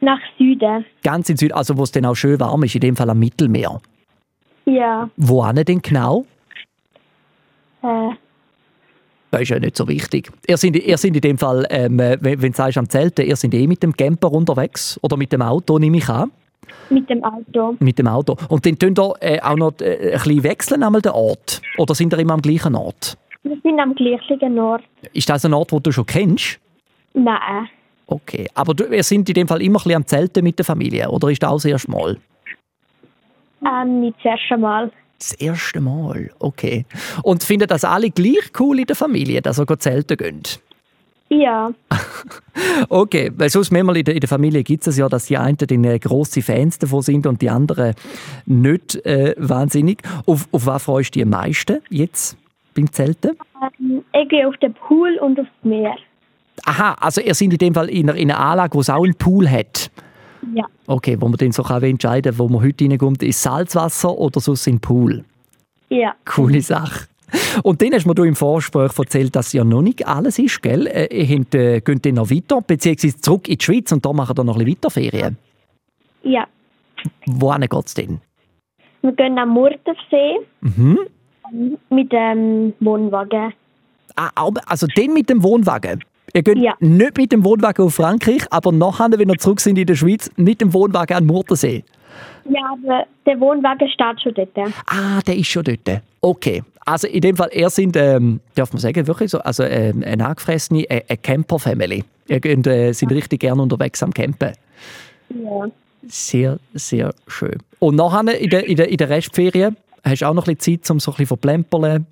Nach 0.00 0.20
Süden. 0.38 0.84
Ganz 1.02 1.28
in 1.28 1.34
den 1.34 1.38
Süden, 1.38 1.54
also 1.54 1.76
wo 1.76 1.84
es 1.84 1.92
dann 1.92 2.06
auch 2.06 2.14
schön 2.14 2.38
warm 2.40 2.62
ist, 2.64 2.74
in 2.74 2.80
dem 2.80 2.96
Fall 2.96 3.10
am 3.10 3.18
Mittelmeer. 3.18 3.80
Ja. 4.64 5.08
Wo 5.16 5.44
denn 5.52 5.82
genau? 5.82 6.24
Äh, 7.82 8.10
Das 9.30 9.42
ist 9.42 9.48
ja 9.50 9.58
nicht 9.58 9.76
so 9.76 9.86
wichtig. 9.86 10.30
Ihr 10.46 10.56
seid, 10.56 10.76
ihr 10.76 10.98
seid 10.98 11.14
in 11.14 11.20
dem 11.20 11.38
Fall, 11.38 11.66
ähm, 11.70 12.00
äh, 12.00 12.16
wenn, 12.20 12.42
wenn 12.42 12.52
du 12.52 12.56
sagst 12.56 12.78
am 12.78 12.88
Zelten, 12.88 13.26
ihr 13.26 13.36
seid 13.36 13.54
eh 13.54 13.66
mit 13.66 13.82
dem 13.82 13.96
Camper 13.96 14.32
unterwegs 14.32 14.98
oder 15.02 15.16
mit 15.16 15.32
dem 15.32 15.42
Auto, 15.42 15.78
nehme 15.78 15.98
ich 15.98 16.08
an. 16.08 16.30
mit 16.88 17.08
dem 17.08 17.22
Auto. 17.22 17.76
Mit 17.78 17.98
dem 17.98 18.08
Auto. 18.08 18.36
Und 18.48 18.66
dann 18.66 18.78
könnt 18.78 18.98
ihr 18.98 19.14
äh, 19.20 19.40
auch 19.40 19.56
noch 19.56 19.72
äh, 19.80 20.12
ein 20.12 20.12
bisschen 20.12 20.42
wechseln, 20.42 20.82
einmal 20.82 21.00
den 21.00 21.12
Ort. 21.12 21.62
Oder 21.78 21.94
sind 21.94 22.12
ihr 22.12 22.18
immer 22.18 22.34
am 22.34 22.42
gleichen 22.42 22.74
Ort? 22.74 23.16
Wir 23.42 23.56
sind 23.62 23.78
am 23.78 23.94
gleichen 23.94 24.58
Ort. 24.58 24.82
Ist 25.12 25.28
das 25.28 25.44
ein 25.44 25.54
Ort, 25.54 25.70
den 25.72 25.82
du 25.82 25.92
schon 25.92 26.06
kennst? 26.06 26.58
Nein. 27.14 27.68
Okay. 28.06 28.48
Aber 28.54 28.74
du, 28.74 28.84
ihr 28.84 29.04
seid 29.04 29.28
in 29.28 29.34
dem 29.34 29.48
Fall 29.48 29.62
immer 29.62 29.78
ein 29.78 29.82
bisschen 29.84 29.96
am 29.96 30.06
Zelten 30.06 30.42
mit 30.42 30.58
der 30.58 30.64
Familie, 30.64 31.08
oder 31.08 31.28
ist 31.30 31.42
das 31.42 31.50
auch 31.50 31.54
das 31.56 31.64
erste 31.66 31.90
Mal? 31.90 32.16
Ähm, 33.64 34.00
nicht 34.00 34.16
das 34.18 34.40
erste 34.40 34.56
Mal. 34.58 34.90
Das 35.20 35.34
erste 35.34 35.80
Mal, 35.80 36.30
okay. 36.38 36.86
Und 37.22 37.44
findet 37.44 37.70
das 37.70 37.84
alle 37.84 38.10
gleich 38.10 38.50
cool 38.58 38.80
in 38.80 38.86
der 38.86 38.96
Familie, 38.96 39.42
dass 39.42 39.58
ihr 39.58 39.78
zelten 39.78 40.16
geht? 40.16 40.60
Ja. 41.28 41.70
Okay, 42.88 43.30
weil 43.36 43.48
sonst 43.48 43.70
manchmal 43.70 43.98
in 43.98 44.04
der, 44.04 44.14
in 44.14 44.20
der 44.20 44.28
Familie 44.28 44.62
gibt 44.62 44.86
es 44.86 44.96
ja, 44.96 45.08
dass 45.08 45.26
die 45.26 45.38
einen 45.38 45.56
dann 45.56 45.84
äh, 45.84 45.98
grosse 45.98 46.42
Fans 46.42 46.78
davon 46.78 47.02
sind 47.02 47.26
und 47.26 47.40
die 47.40 47.48
anderen 47.48 47.94
nicht 48.46 48.96
äh, 49.06 49.34
wahnsinnig. 49.38 50.02
Auf, 50.26 50.48
auf 50.52 50.66
was 50.66 50.82
freust 50.82 51.14
du 51.14 51.18
dich 51.18 51.22
am 51.22 51.30
meisten 51.30 51.78
jetzt 51.88 52.36
beim 52.74 52.92
Zelten? 52.92 53.38
Ähm, 53.62 54.04
ich 54.12 54.28
gehe 54.28 54.46
auf 54.46 54.56
den 54.58 54.74
Pool 54.74 55.18
und 55.20 55.38
aufs 55.38 55.48
Meer. 55.62 55.96
Aha, 56.64 56.94
also 57.00 57.20
ihr 57.20 57.34
seid 57.34 57.52
in 57.52 57.58
dem 57.58 57.74
Fall 57.74 57.88
in 57.88 58.10
einer, 58.10 58.18
in 58.18 58.30
einer 58.30 58.40
Anlage, 58.40 58.74
wo 58.74 58.80
es 58.80 58.90
auch 58.90 59.04
einen 59.04 59.14
Pool 59.14 59.48
hat. 59.48 59.90
Ja. 60.54 60.64
Okay, 60.86 61.16
wo 61.20 61.28
man 61.28 61.36
dann 61.36 61.52
so 61.52 61.62
kann 61.62 61.82
entscheiden 61.82 62.38
wo 62.38 62.48
man 62.48 62.62
heute 62.62 62.84
reinkommt, 62.84 63.22
ist 63.22 63.42
Salzwasser 63.42 64.16
oder 64.16 64.40
sonst 64.40 64.66
in 64.66 64.76
den 64.76 64.80
Pool. 64.80 65.24
Ja. 65.90 66.14
Coole 66.24 66.60
Sache. 66.62 67.06
Und 67.62 67.80
dann 67.80 67.92
hast 67.92 68.04
du 68.06 68.12
mir 68.22 68.26
im 68.28 68.34
Vorgespräch 68.34 68.98
erzählt, 68.98 69.36
dass 69.36 69.52
ja 69.52 69.62
noch 69.62 69.82
nicht 69.82 70.06
alles 70.06 70.38
ist, 70.38 70.62
gell? 70.62 70.86
Äh, 70.88 71.06
Ihr 71.14 71.44
äh, 71.54 71.80
geht 71.80 72.04
dann 72.06 72.14
noch 72.14 72.30
weiter, 72.30 72.60
beziehungsweise 72.60 73.20
zurück 73.20 73.48
in 73.48 73.56
die 73.58 73.64
Schweiz 73.64 73.92
und 73.92 74.04
da 74.04 74.12
machen 74.12 74.34
ihr 74.36 74.44
noch 74.44 74.56
ein 74.58 74.64
bisschen 74.64 74.76
weiter 74.78 74.90
Ferien. 74.90 75.36
Ja. 76.22 76.46
Wohin 77.26 77.60
geht 77.62 77.86
es 77.86 77.94
denn? 77.94 78.20
Wir 79.02 79.12
gehen 79.12 79.38
am 79.38 79.50
Murtersee 79.50 80.38
Mhm. 80.60 80.98
mit 81.90 82.12
dem 82.12 82.72
Wohnwagen. 82.80 83.52
Ah, 84.16 84.30
aber- 84.34 84.60
also 84.66 84.86
dann 84.94 85.12
mit 85.14 85.30
dem 85.30 85.42
Wohnwagen? 85.42 86.04
Ihr 86.32 86.42
geht 86.42 86.58
nicht 86.80 87.16
mit 87.16 87.32
dem 87.32 87.44
Wohnwagen 87.44 87.84
auf 87.84 87.94
Frankreich, 87.94 88.42
aber 88.50 88.72
nachher, 88.72 89.10
wenn 89.16 89.28
ihr 89.28 89.38
zurück 89.38 89.60
sind 89.60 89.78
in 89.78 89.86
der 89.86 89.96
Schweiz, 89.96 90.30
mit 90.36 90.60
dem 90.60 90.72
Wohnwagen 90.72 91.16
an 91.16 91.26
Murtensee. 91.26 91.84
Ja, 92.48 92.72
aber 92.72 93.06
der 93.26 93.40
Wohnwagen 93.40 93.88
steht 93.88 94.20
schon 94.22 94.34
dort. 94.34 94.74
Ah, 94.86 95.20
der 95.26 95.36
ist 95.36 95.48
schon 95.48 95.64
dort. 95.64 96.02
Okay. 96.20 96.62
Also 96.86 97.06
in 97.06 97.20
dem 97.20 97.36
Fall, 97.36 97.50
er 97.52 97.70
sind, 97.70 97.96
ähm, 97.96 98.40
darf 98.54 98.72
man 98.72 98.80
sagen, 98.80 99.06
wirklich 99.06 99.30
so, 99.30 99.38
also 99.38 99.62
ähm, 99.62 100.02
eine 100.04 100.26
angefressene, 100.26 100.88
äh, 100.90 101.02
eine 101.08 101.18
Camper-Family. 101.18 102.04
Ihr 102.28 102.40
geht, 102.40 102.66
äh, 102.66 102.92
sind 102.92 103.12
richtig 103.12 103.40
gerne 103.40 103.62
unterwegs 103.62 104.02
am 104.02 104.12
Campen. 104.12 104.52
Ja. 105.28 105.66
Sehr, 106.08 106.58
sehr 106.74 107.14
schön. 107.26 107.58
Und 107.78 107.96
nachher 107.96 108.38
in 108.38 108.50
der, 108.50 108.66
in 108.66 108.76
der, 108.76 108.88
in 108.88 108.96
der 108.96 109.10
Restferien 109.10 109.76
hast 110.02 110.22
du 110.22 110.26
auch 110.26 110.34
noch 110.34 110.48
ein 110.48 110.56
bisschen 110.56 110.80
Zeit, 110.80 110.90
um 110.90 111.00
so 111.00 111.10
ein 111.10 111.14
bisschen 111.14 111.26
verplempern. 111.26 112.06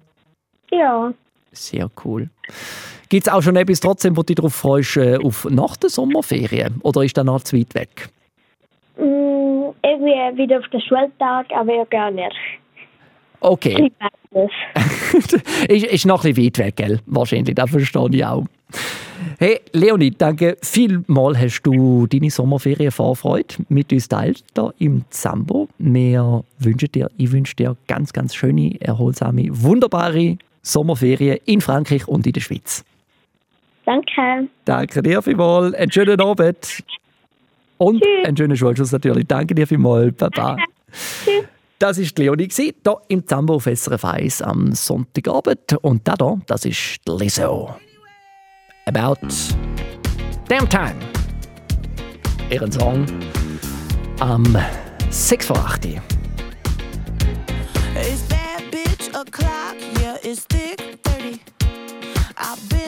Ja. 0.71 1.13
Sehr 1.53 1.91
cool. 2.05 2.29
Gibt 3.09 3.27
es 3.27 3.33
auch 3.33 3.43
schon 3.43 3.57
etwas 3.57 3.81
trotzdem, 3.81 4.17
wo 4.17 4.23
du 4.23 4.27
dich 4.27 4.37
darauf 4.37 4.55
freust, 4.55 4.97
äh, 4.99 5.17
auf 5.17 5.47
nach 5.51 5.77
der 5.77 5.89
Sommerferien? 5.89 6.81
Oder 6.83 7.03
ist 7.03 7.17
das 7.17 7.25
noch 7.25 7.43
zu 7.43 7.57
weit 7.57 7.75
weg? 7.75 8.09
Mm, 8.99 9.71
irgendwie 9.83 10.43
wieder 10.43 10.59
auf 10.59 10.69
den 10.69 10.81
Schultag, 10.81 11.47
aber 11.55 11.75
ja 11.75 11.85
gar 11.85 12.11
nicht. 12.11 12.37
Okay. 13.41 13.91
Ist, 15.69 15.87
ist 15.87 16.07
noch 16.07 16.25
ein 16.25 16.35
bisschen 16.35 16.47
weit 16.47 16.59
weg, 16.59 16.77
gell? 16.77 17.01
Wahrscheinlich, 17.07 17.55
das 17.55 17.71
verstehe 17.71 18.09
ich 18.11 18.25
auch. 18.25 18.45
Hey, 19.39 19.61
Leonie, 19.73 20.11
danke 20.11 20.59
vielmals 20.63 21.39
hast 21.39 21.63
du 21.63 22.07
deine 22.07 22.31
Sommerferien 22.31 22.91
Vorfreude 22.91 23.55
mit 23.69 23.93
uns 23.93 24.09
teilt 24.09 24.45
da 24.55 24.73
im 24.79 25.05
Zambo. 25.11 25.69
Wir 25.79 26.45
wünschen 26.59 26.93
dir, 26.93 27.11
ich 27.17 27.33
wünsche 27.33 27.57
dir 27.57 27.77
ganz, 27.87 28.13
ganz 28.13 28.35
schöne, 28.35 28.79
erholsame, 28.81 29.47
wunderbare 29.51 30.37
Sommerferien 30.63 31.39
in 31.47 31.61
Frankreich 31.61 32.07
und 32.07 32.27
in 32.27 32.33
der 32.33 32.41
Schweiz. 32.41 32.85
Danke. 33.89 34.51
Danke 34.67 35.03
dir 35.03 35.23
vielmals. 35.23 35.75
Einen 35.75 35.91
schönen 35.91 36.21
Abend. 36.21 36.85
Und 37.79 38.05
einen 38.23 38.37
schönen 38.37 38.55
Schulschluss 38.55 38.93
natürlich. 38.93 39.27
Danke 39.27 39.55
dir 39.55 39.67
vielmals. 39.67 40.15
Baba. 40.15 40.59
Das 41.79 41.99
war 41.99 42.05
die 42.05 42.23
Leonie, 42.23 42.49
hier 42.51 42.75
im 43.09 43.27
Zambo 43.27 43.55
auf 43.55 43.65
SRF 43.65 44.05
1 44.05 44.43
am 44.43 44.75
Sonntagabend. 44.75 45.73
Und 45.81 46.07
da 46.07 46.17
hier, 46.17 46.43
das 46.47 46.67
ist 46.67 46.99
die 47.09 47.13
Lizzo. 47.13 47.75
About 48.85 49.27
Damn 50.49 50.69
Time. 50.69 50.97
Ihren 52.51 52.71
Song 52.71 53.07
am 54.21 54.45
6 55.09 55.47
vor 55.47 55.57
8 55.57 55.87
Uhr. 55.87 55.93
It's 57.95 58.23
bad 58.29 58.71
bitch 58.71 59.09
o'clock, 59.15 59.77
yeah, 59.99 60.17
it's 60.23 60.45
thick 60.45 60.79
30. 61.05 61.41
I've 62.37 62.69
been 62.69 62.88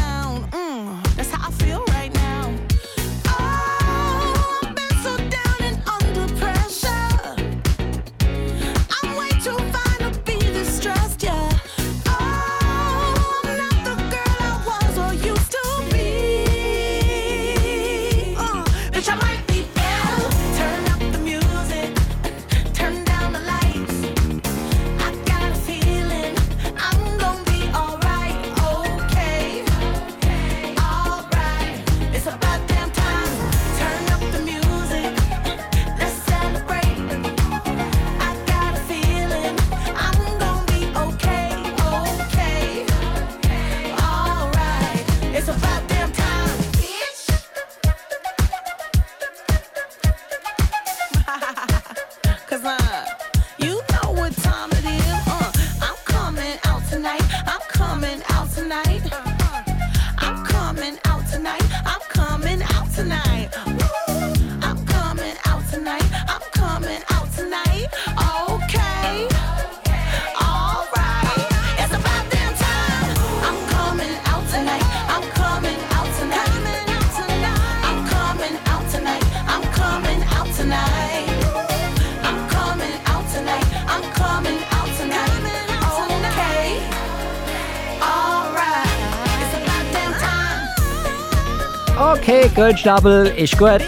Grünschnabel 92.65 93.25
ist 93.37 93.57
gut. 93.57 93.81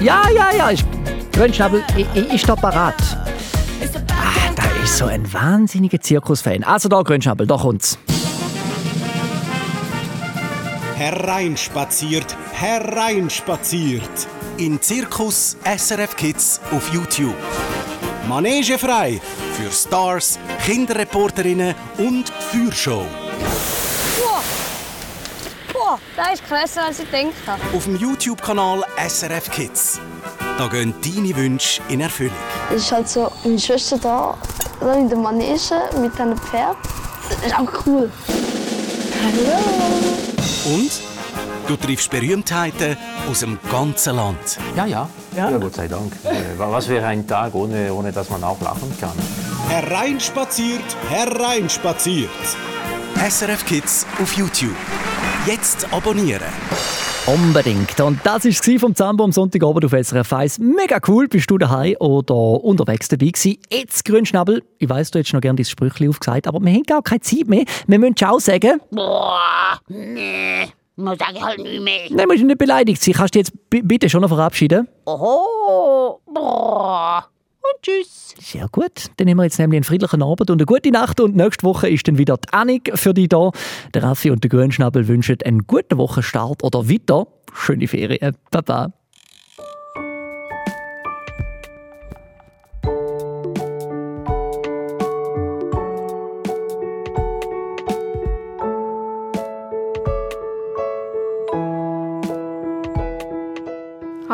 Ja, 0.00 0.22
ja, 0.32 0.52
ja, 0.56 0.68
ist, 0.70 0.84
Grünschnabel 1.32 1.82
i- 1.96 2.06
i- 2.16 2.36
ist 2.36 2.48
da 2.48 2.54
parat. 2.54 2.94
Ah, 4.12 4.52
da 4.54 4.62
ist 4.84 4.96
so 4.96 5.06
ein 5.06 5.30
wahnsinniger 5.32 6.00
Zirkusfan. 6.00 6.62
Also 6.62 6.88
da, 6.88 7.02
Grünschnabel, 7.02 7.48
da 7.48 7.56
kommt's. 7.56 7.98
Hereinspaziert, 10.94 12.36
hereinspaziert. 12.52 14.28
In 14.56 14.80
Zirkus 14.80 15.56
SRF 15.64 16.14
Kids 16.14 16.60
auf 16.70 16.92
YouTube. 16.94 17.34
Manege 18.28 18.78
frei 18.78 19.20
für 19.56 19.72
Stars, 19.72 20.38
Kinderreporterinnen 20.64 21.74
und 21.98 22.28
Feuershow. 22.52 23.04
Boah. 24.20 24.42
Boah, 25.72 25.98
krasser, 26.52 26.84
als 26.86 26.98
ich 26.98 27.10
gedacht 27.10 27.32
habe. 27.46 27.76
Auf 27.76 27.84
dem 27.84 27.96
YouTube-Kanal 27.96 28.84
SRF 29.08 29.50
Kids. 29.50 30.00
Da 30.58 30.68
gehen 30.68 30.94
deine 31.02 31.34
Wünsche 31.34 31.80
in 31.88 32.00
Erfüllung. 32.00 32.36
Es 32.70 32.82
ist 32.82 32.92
halt 32.92 33.08
so 33.08 33.32
meine 33.42 33.58
Schwester 33.58 33.98
da, 33.98 34.36
da 34.80 34.94
in 34.94 35.08
der 35.08 35.18
Manege 35.18 35.80
mit 36.00 36.20
einem 36.20 36.36
Pferd. 36.36 36.76
Das 37.30 37.46
ist 37.46 37.58
auch 37.58 37.86
cool. 37.86 38.10
Hallo. 39.24 40.76
Und 40.76 40.90
du 41.68 41.76
triffst 41.76 42.10
Berühmtheiten 42.10 42.98
aus 43.30 43.40
dem 43.40 43.58
ganzen 43.70 44.16
Land. 44.16 44.58
Ja, 44.76 44.84
ja. 44.84 45.08
Ja, 45.34 45.50
Gott 45.56 45.74
sei 45.74 45.88
Dank. 45.88 46.12
Äh, 46.24 46.58
Was 46.58 46.88
wäre 46.88 47.06
ein 47.06 47.26
Tag, 47.26 47.54
ohne, 47.54 47.94
ohne 47.94 48.12
dass 48.12 48.28
man 48.28 48.44
auch 48.44 48.60
lachen 48.60 48.94
kann? 49.00 49.16
Hereinspaziert, 49.68 50.84
hereinspaziert. 51.08 52.30
SRF 53.26 53.64
Kids 53.64 54.06
auf 54.20 54.34
YouTube. 54.34 54.76
Jetzt 55.44 55.92
abonnieren. 55.92 56.52
Unbedingt. 57.26 58.00
Und 58.00 58.20
das 58.22 58.44
war 58.44 58.78
vom 58.78 58.94
Zambo 58.94 59.24
am 59.24 59.32
Sonntagabend 59.32 59.84
auf 59.84 59.90
SRF 59.90 60.32
1. 60.32 60.58
Mega 60.60 61.00
cool, 61.08 61.26
bist 61.26 61.50
du 61.50 61.58
daheim 61.58 61.96
oder 61.98 62.62
unterwegs 62.62 63.08
dabei 63.08 63.26
gewesen. 63.26 63.58
Jetzt, 63.68 64.04
Grünschnabel, 64.04 64.62
ich 64.78 64.88
weiss, 64.88 65.10
du 65.10 65.18
hättest 65.18 65.34
noch 65.34 65.40
gerne 65.40 65.56
dein 65.56 65.64
Sprüchli 65.64 66.08
aufgesagt, 66.08 66.46
aber 66.46 66.60
wir 66.60 66.72
haben 66.72 66.84
gar 66.84 67.02
keine 67.02 67.22
Zeit 67.22 67.48
mehr. 67.48 67.64
Wir 67.88 67.98
müssen 67.98 68.16
Ciao 68.16 68.38
sagen. 68.38 68.80
Boah, 68.92 69.80
nee. 69.88 70.68
Man 70.94 71.18
sag 71.18 71.32
ich 71.34 71.42
halt 71.42 71.58
nicht 71.58 71.82
mehr. 71.82 72.02
Nein, 72.10 72.28
musst 72.28 72.40
du 72.40 72.46
nicht 72.46 72.58
beleidigt 72.58 73.02
sein. 73.02 73.14
Kannst 73.14 73.34
du 73.34 73.40
dich 73.42 73.48
jetzt 73.48 73.88
bitte 73.88 74.08
schon 74.08 74.20
noch 74.20 74.28
verabschieden? 74.28 74.86
Oho, 75.06 76.20
boah 76.32 77.26
und 77.62 77.82
tschüss. 77.82 78.34
Sehr 78.40 78.68
gut. 78.70 79.10
Dann 79.16 79.26
nehmen 79.26 79.40
wir 79.40 79.44
jetzt 79.44 79.58
nämlich 79.58 79.78
einen 79.78 79.84
friedlichen 79.84 80.22
Abend 80.22 80.50
und 80.50 80.58
eine 80.58 80.66
gute 80.66 80.90
Nacht. 80.90 81.20
Und 81.20 81.36
nächste 81.36 81.64
Woche 81.64 81.88
ist 81.88 82.06
dann 82.08 82.18
wieder 82.18 82.36
die 82.36 82.52
Annik 82.52 82.92
für 82.94 83.14
dich 83.14 83.28
da. 83.28 83.50
Der 83.94 84.02
Raffi 84.02 84.30
und 84.30 84.42
der 84.42 84.50
Grünschnabel 84.50 85.08
wünschen 85.08 85.38
einen 85.44 85.66
guten 85.66 85.98
Wochenstart 85.98 86.62
oder 86.62 86.88
weiter. 86.88 87.26
Schöne 87.54 87.86
Ferien. 87.86 88.36
Baba. 88.50 88.92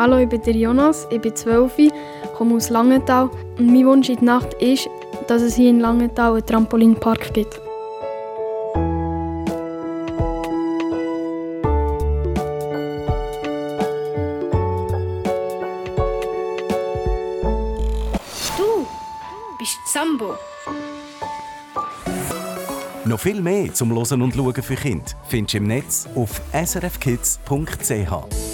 Hallo, 0.01 0.17
ich 0.17 0.29
bin 0.29 0.41
der 0.41 0.55
Jonas, 0.55 1.05
ich 1.11 1.19
bin 1.19 1.35
12 1.35 1.77
komme 2.39 2.55
aus 2.55 2.69
Langenthal 2.69 3.29
und 3.57 3.67
mein 3.67 3.85
Wunsch 3.85 4.07
in 4.07 4.15
der 4.15 4.23
Nacht 4.23 4.53
ist, 4.61 4.87
dass 5.27 5.41
es 5.41 5.55
hier 5.55 5.69
in 5.69 5.81
Langenthal 5.81 6.31
einen 6.31 6.45
Trampolinpark 6.45 7.33
gibt. 7.33 7.59
Du 18.57 18.87
bist 19.57 19.77
Sambo. 19.85 20.35
Noch 23.03 23.19
viel 23.19 23.41
mehr 23.41 23.73
zum 23.73 23.91
Losen 23.91 24.21
und 24.21 24.33
Schauen 24.33 24.53
für 24.53 24.75
Kinder 24.75 25.03
findest 25.27 25.55
du 25.55 25.57
im 25.57 25.67
Netz 25.67 26.07
auf 26.15 26.41
srfkids.ch. 26.53 28.48